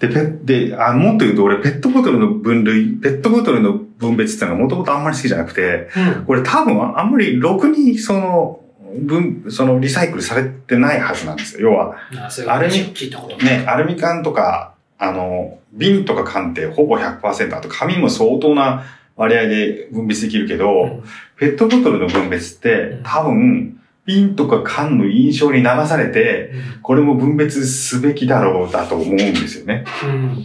[0.00, 6.24] で、ペで、あ、もっと言うと俺ペットボトルの分類、ペットボトルの分別っていうのはもともとあんまり好きじゃなくて、うん。
[6.24, 8.60] これ多分あんまりろくにその、
[8.94, 11.70] 分、そのリサイクルされてないはずなんですよ。
[11.70, 13.58] 要は、あそういう話を聞いたことない。
[13.58, 18.84] ね、アルミ缶とか、あの、瓶とか缶ってほぼ100%、あと紙も相当な
[19.16, 21.02] 割合で分別できるけど、うん
[21.38, 26.50] ペットボトルの分別ってうん多分、瓶とか缶の印象に流されて、
[26.82, 29.84] これも分別すべきだろうだと思うんですよね。
[30.02, 30.44] うん。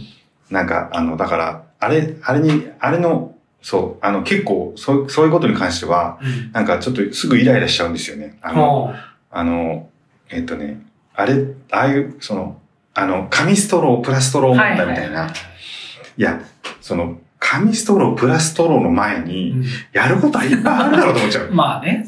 [0.50, 3.33] なんか、あの、だから、あれ、あれに、あれの、
[3.64, 6.52] そう、あの、結構、そう、そういうことに関しては、うん。
[6.52, 8.36] なんかちょっとすぐイライラしちゃうんですよね。
[8.42, 8.94] あの、は
[9.30, 9.88] あの、
[10.28, 10.82] えっとね、
[11.14, 12.60] あれ、ああいう、その、
[12.92, 15.32] あの、紙ストロー、プラストローみたいな。
[16.18, 16.42] いや、
[16.82, 21.46] その、紙ストロー、プラストローの前に、やることはいっぱいあるだろうと思っちゃう。
[21.46, 22.06] う んまあね。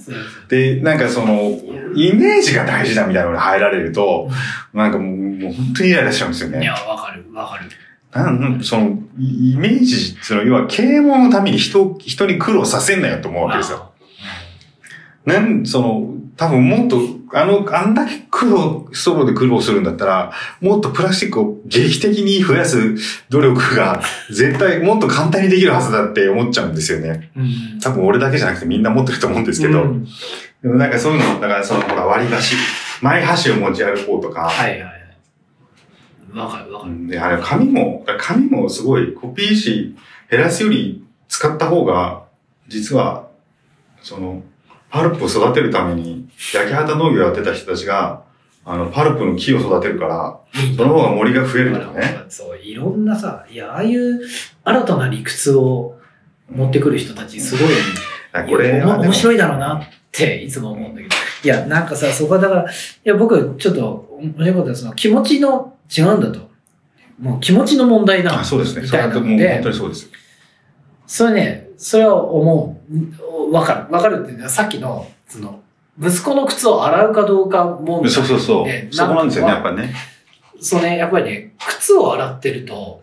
[0.50, 1.58] で、なんかその、
[1.94, 4.28] イメージが大事だみたいなのに入られると、
[4.74, 6.60] なんかもう、もう本当にイライラしちゃうんですよね。
[6.60, 7.70] いや、わかる、わかる。
[8.16, 13.92] なんその、イイメージ、その、要は、啓蒙のために人、人に苦労させんなよと思うわけですよ。
[15.24, 17.00] なん、その、多分もっと、
[17.32, 22.94] あの、あんだけ苦労、ストローで苦労するんだったら、もっとプラスチックを劇的に増やす
[23.30, 27.30] 努力が、絶対もっと簡単にできるはずだって思っちゃうんですよね。
[27.36, 27.80] うん。
[27.80, 30.06] 多分俺だけじゃなくてみんな持ってると思うんですけど、うん
[30.62, 32.56] でもなんかそういうの、だからその、ほら、割り箸、
[33.00, 35.05] マイ箸を持ち歩こうとか、はいはいはい。
[36.34, 37.06] わかるわかる。
[37.08, 39.96] で、あれ、紙も、紙もすごいコピー紙
[40.30, 42.24] 減らすより使った方が、
[42.68, 43.28] 実は、
[44.02, 44.42] その、
[44.90, 48.22] パルプを育てるために、焼き畑農業やってた人たちが、
[48.64, 50.40] あの、パルプの木を育てるから、
[50.76, 52.18] その方が森が増えるとかね。
[52.28, 54.20] そう、いろんなさ、いや、ああいう
[54.64, 55.96] 新たな理屈を
[56.50, 57.74] 持ってくる人たち、すごい、
[58.32, 59.14] あこれ面い。
[59.14, 61.14] 白いだろうなっていつも思うんだけど。
[61.44, 62.66] いや、なんかさ、そこはだから、い
[63.04, 66.48] や、僕、ちょっと、面白いことは、その気持ちの違うんだと。
[67.20, 68.82] もう気持ちの問題なあ、そうですね。
[68.82, 70.10] みそたいなので本当にそうです。
[71.06, 73.52] それね、それは思う。
[73.52, 73.92] わかる。
[73.92, 75.60] わかるっていうのは、さっきの、その、
[76.00, 78.10] 息子の靴を洗うかどうか問題。
[78.10, 78.88] そうそうそうで。
[78.90, 79.94] そこなんですよね、やっぱりね。
[80.60, 83.02] そうね、やっぱりね、靴を洗ってると、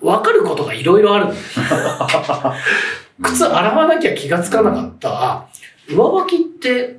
[0.00, 1.34] わかることがいろいろあるの。
[3.22, 5.22] 靴洗わなきゃ気がつかなかった。
[5.22, 5.46] あ
[5.88, 6.98] 上履きって、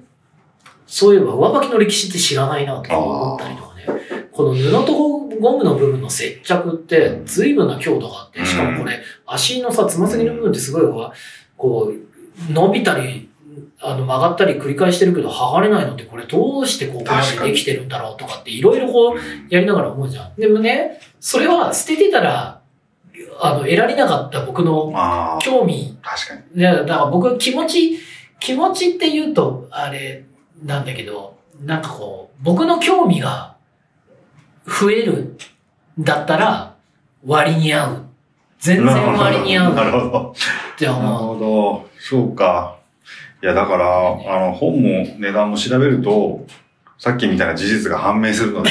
[0.86, 3.71] そういえば上履きの歴史って知らないなとか思ったりとかね。
[4.32, 4.96] この布と
[5.42, 11.14] ゴムの部分の接着って随分な強度があって、しかもこれ、足のさ、つま先の部分ってすごいわ、
[11.58, 13.30] こう、伸びたり、
[13.82, 19.18] あの曲がったり繰り返してるけど剥がれないのってこれどうしてここまでできてるんだろうとかっていろいろこう
[19.50, 20.36] やりながら思うじゃん。
[20.36, 22.62] でもね、それは捨ててたら、
[23.42, 24.94] あの、得られなかった僕の
[25.42, 26.62] 興味確かに。
[26.62, 28.00] だから僕は気持ち、
[28.40, 30.26] 気持ちって言うと、あれ
[30.64, 33.51] なんだけど、なんかこう、僕の興味が
[34.66, 35.38] 増えるん
[36.00, 36.76] だったら
[37.26, 38.06] 割に合う。
[38.60, 40.12] 全然割に合うなるっほど。
[40.12, 40.34] なる
[40.78, 41.90] て思ほど。
[42.00, 42.78] そうか。
[43.42, 46.46] いや、だから、あの、本も値段も調べると、
[47.00, 48.70] さっきみたいな事実が判明するので、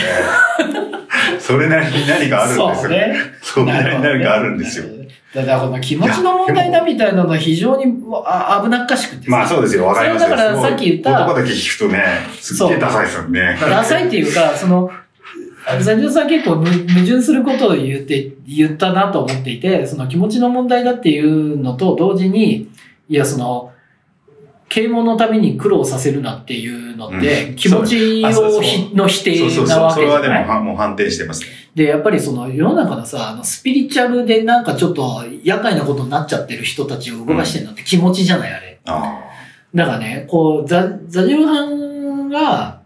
[1.40, 2.30] それなりに何う。
[2.30, 2.74] かあるんですよ。
[2.76, 3.16] そうね。
[3.42, 4.84] それなりに何かあるんですよ。
[5.34, 7.84] だからこの気持ちの問題だみたいなのは非常に
[8.26, 12.04] あ危なっかしくてさまあそうですよ、わかりますだからさっき言った言葉だけ聞くとね、
[12.40, 13.56] すっげえダサいですよね。
[13.60, 14.90] ダサいっていうか、その、
[15.78, 22.70] ザジオさん結構む矛盾することを言って、言ったなと思っていて、その気持ちの問題だっていうのと同時に、
[23.08, 23.72] いや、その、
[24.68, 29.66] 啓蒙のために苦労させるなっていうのって、うん気持ちそうそうそうをひの否そうそうそう。
[29.66, 31.48] 定なわそれはでけじゃないもはもう判定してますね。
[31.74, 38.80] で、やっぱりその世の中のさ、あのスピリチュアルでなんかちょっと厄介なことになっちゃってる人たちを動かしてるのって気持ちじゃない、あれ。
[38.86, 39.30] ああ。
[39.74, 42.80] だからね、こう、ザ、ザジオさんが。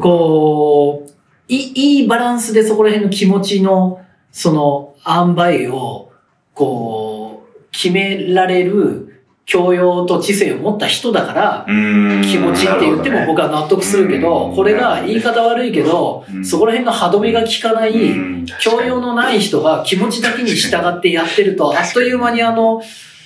[0.00, 1.10] こう、
[1.48, 6.12] いい、いいバランスでそこら辺の気持ちの、その、塩梅を、
[6.54, 9.12] こう、決められる
[9.44, 16.44] 教養と知性を持った人だから、気持ちって言っても僕は納得するけど、うんこれが言い方悪いけど、うん。
[16.44, 22.82] そこら辺の歯止めが効かない、うん教養のない人が気持ちだけに従ってやってると、あっという間にあの、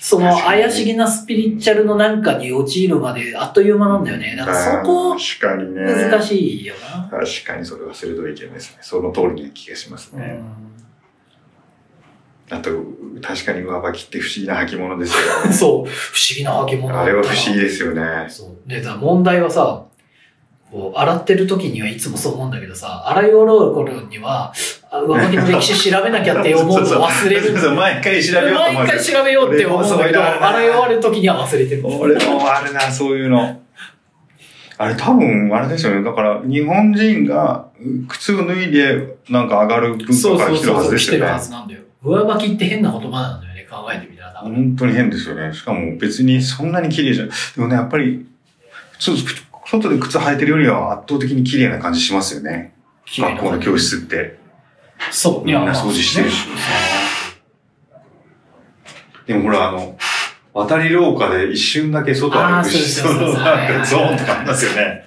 [0.08, 4.36] その怪しげなスピリチュアルのなんかに陥るまであっという間なんだよね。
[4.38, 5.82] だからそこ、確かにね。
[5.82, 7.08] 難しいよな。
[7.10, 8.78] 確かにそれは鋭い意見ですね。
[8.82, 10.40] その通りな気がしますね。
[12.50, 12.70] あと、
[13.20, 15.50] 確かに上履きって不思議な履物ですよね。
[15.52, 18.26] そう、不思議な履物あれは不思議ですよね。
[18.28, 18.70] そう。
[18.70, 19.86] で、問題はさ、
[20.70, 24.52] こう、洗ってる時にはいつもそう思うんだけどさ、洗い終わる頃には、
[24.90, 31.86] あ上履きの歴史調べなきゃって思うのを忘れるそうそう毎回調べようと思毎回調べようって思うんだけど、洗い終わる時には忘れてる。
[31.86, 33.60] 俺もあるな、そういうの。
[34.78, 36.02] あれ多分、あれですよね。
[36.02, 37.66] だから、日本人が
[38.08, 41.38] 靴を脱いで、なんか上がる文化から来てるはずですよね来てるは。
[41.38, 41.80] ずなんだよ。
[42.02, 44.40] 上履きって変な言葉なんだよね、考えてみたら。
[44.40, 45.52] 本当に変ですよね。
[45.54, 47.28] しかも別にそんなに綺麗じゃん。
[47.28, 48.26] でもね、やっぱり、
[48.92, 49.12] 普通、
[49.66, 52.74] 外で靴履いてるよりは圧倒的に綺麗な感じしますよね。
[53.18, 54.38] 学校の教室って。
[55.10, 56.46] そう、みんな掃除してるし
[59.26, 59.98] でもほら、あの、
[60.54, 65.04] 渡り廊下で一瞬だけ外歩くし、そうそうそうそうなんかゾーンとかありますよね。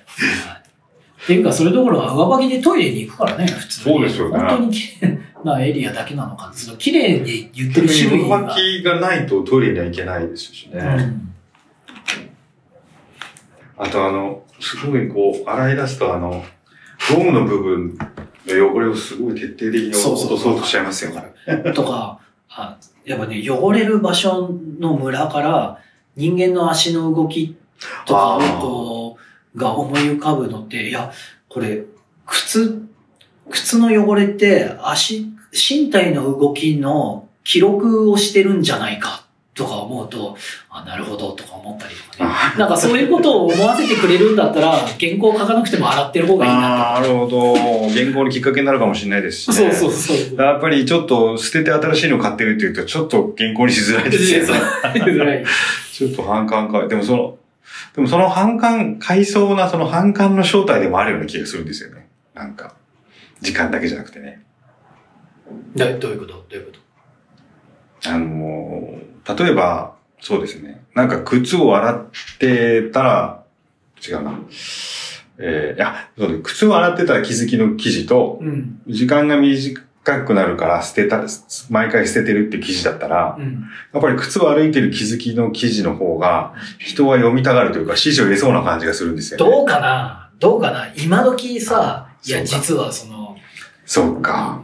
[1.23, 3.95] っていうか、それどころか上履きでトイレに行くからね、普通に。
[3.95, 6.51] そうですよね本当に綺麗なエリアだけなのか。
[6.53, 8.41] その綺麗に言ってる種類が。
[8.41, 10.79] 上履きがないとトイレには行けないですしね。
[10.79, 11.29] うん
[13.81, 16.43] あとあの、すごいこう、洗い出すとあの、
[17.15, 17.97] ゴムの部分
[18.45, 21.73] の汚れをすごい徹底的に落とそうとしちゃいますよね。
[21.73, 24.49] とか、あやっぱね、汚れる場所
[24.79, 25.79] のムラから
[26.15, 27.55] 人間の足の動き
[28.05, 29.17] とかをこ
[29.55, 31.11] う、が思い浮かぶのって、いや、
[31.47, 31.83] これ、
[32.25, 32.83] 靴、
[33.49, 39.25] 靴の汚れって足、身体の動きの記録をしてるんじゃないか
[39.59, 40.37] とか思うと、
[40.69, 42.31] あ、なるほどとか思ったりとかね。
[42.57, 47.55] なんかそういうことを思わせてくれるんだったら、原稿書かなくても洗ってる方がいいなあーなるほど。
[47.89, 49.51] 原稿のきっかけになるかもしれないですしと。
[49.51, 49.73] ね。
[49.73, 50.41] そうそうそう。
[50.41, 54.49] やっぱりちょっと捨てて新しいの買ってるって言うと、ちょっと原稿にしづらいですよね。
[54.81, 55.43] はい
[55.91, 56.87] ちょっと反感か。
[56.87, 57.37] でもその、
[57.93, 62.07] でもその反感、買いそうなその反感の正体でもあるような気がするんですよね。
[62.33, 62.75] なんか、
[63.41, 64.41] 時間だけじゃなくてね。
[65.75, 66.33] どういうこと？
[66.33, 66.71] どういうこ
[68.01, 68.09] と？
[68.09, 68.93] あの、
[69.37, 70.81] 例えば、そうですね。
[70.95, 72.05] なんか靴を洗っ
[72.39, 73.43] てたら、
[74.07, 74.39] 違うな。
[75.37, 78.81] えーいや、そうね靴を洗ってたら気づきの記事と、うん。
[78.87, 79.81] 時間が短
[80.25, 81.23] くなるから捨てた、
[81.69, 83.63] 毎回捨ててるって記事だったら、うん。
[83.93, 89.51] やっぱり靴を歩いてる気づきの記事の方が、人は読みたがるというか、支持を得そうな感じがするんですよね。
[89.51, 90.31] どうかな？
[90.39, 90.87] どうかな？
[90.97, 93.37] 今時さ、いや、実はその、
[93.85, 94.61] そうか。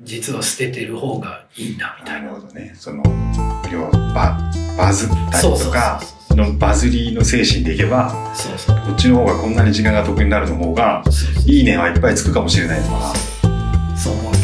[0.00, 2.34] 実は捨ててる方がいいんだ、みたないるな。
[2.34, 2.72] ほどね。
[2.78, 3.02] その、
[3.72, 4.38] 要はバ、
[4.76, 8.76] バズったりとか、のバズりの精神でいけば、そうそう。
[8.76, 13.12] こっちの方がこんなに時間が得になるの方が、そうそういいねはいっぱいつくかもしれないのか
[13.92, 13.96] な。
[13.96, 14.34] そう思う。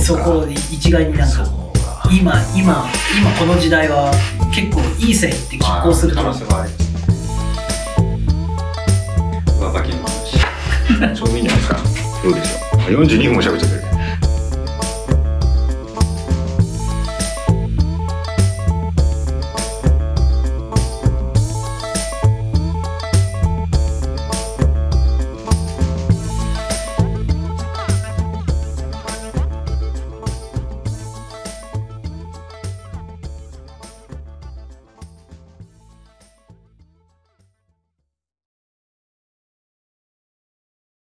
[0.00, 2.86] そこで一概になんかこう、今、今、
[3.20, 4.12] 今この時代は
[4.54, 6.34] 結構いい線いって拮抗すると思う。
[6.34, 6.72] 可能性はあり
[9.60, 11.18] 上履きの話。
[11.18, 11.76] ちょうどいいんじゃないですか。
[12.22, 13.04] どうでしょう。
[13.04, 13.91] 42分も喋っちゃってる。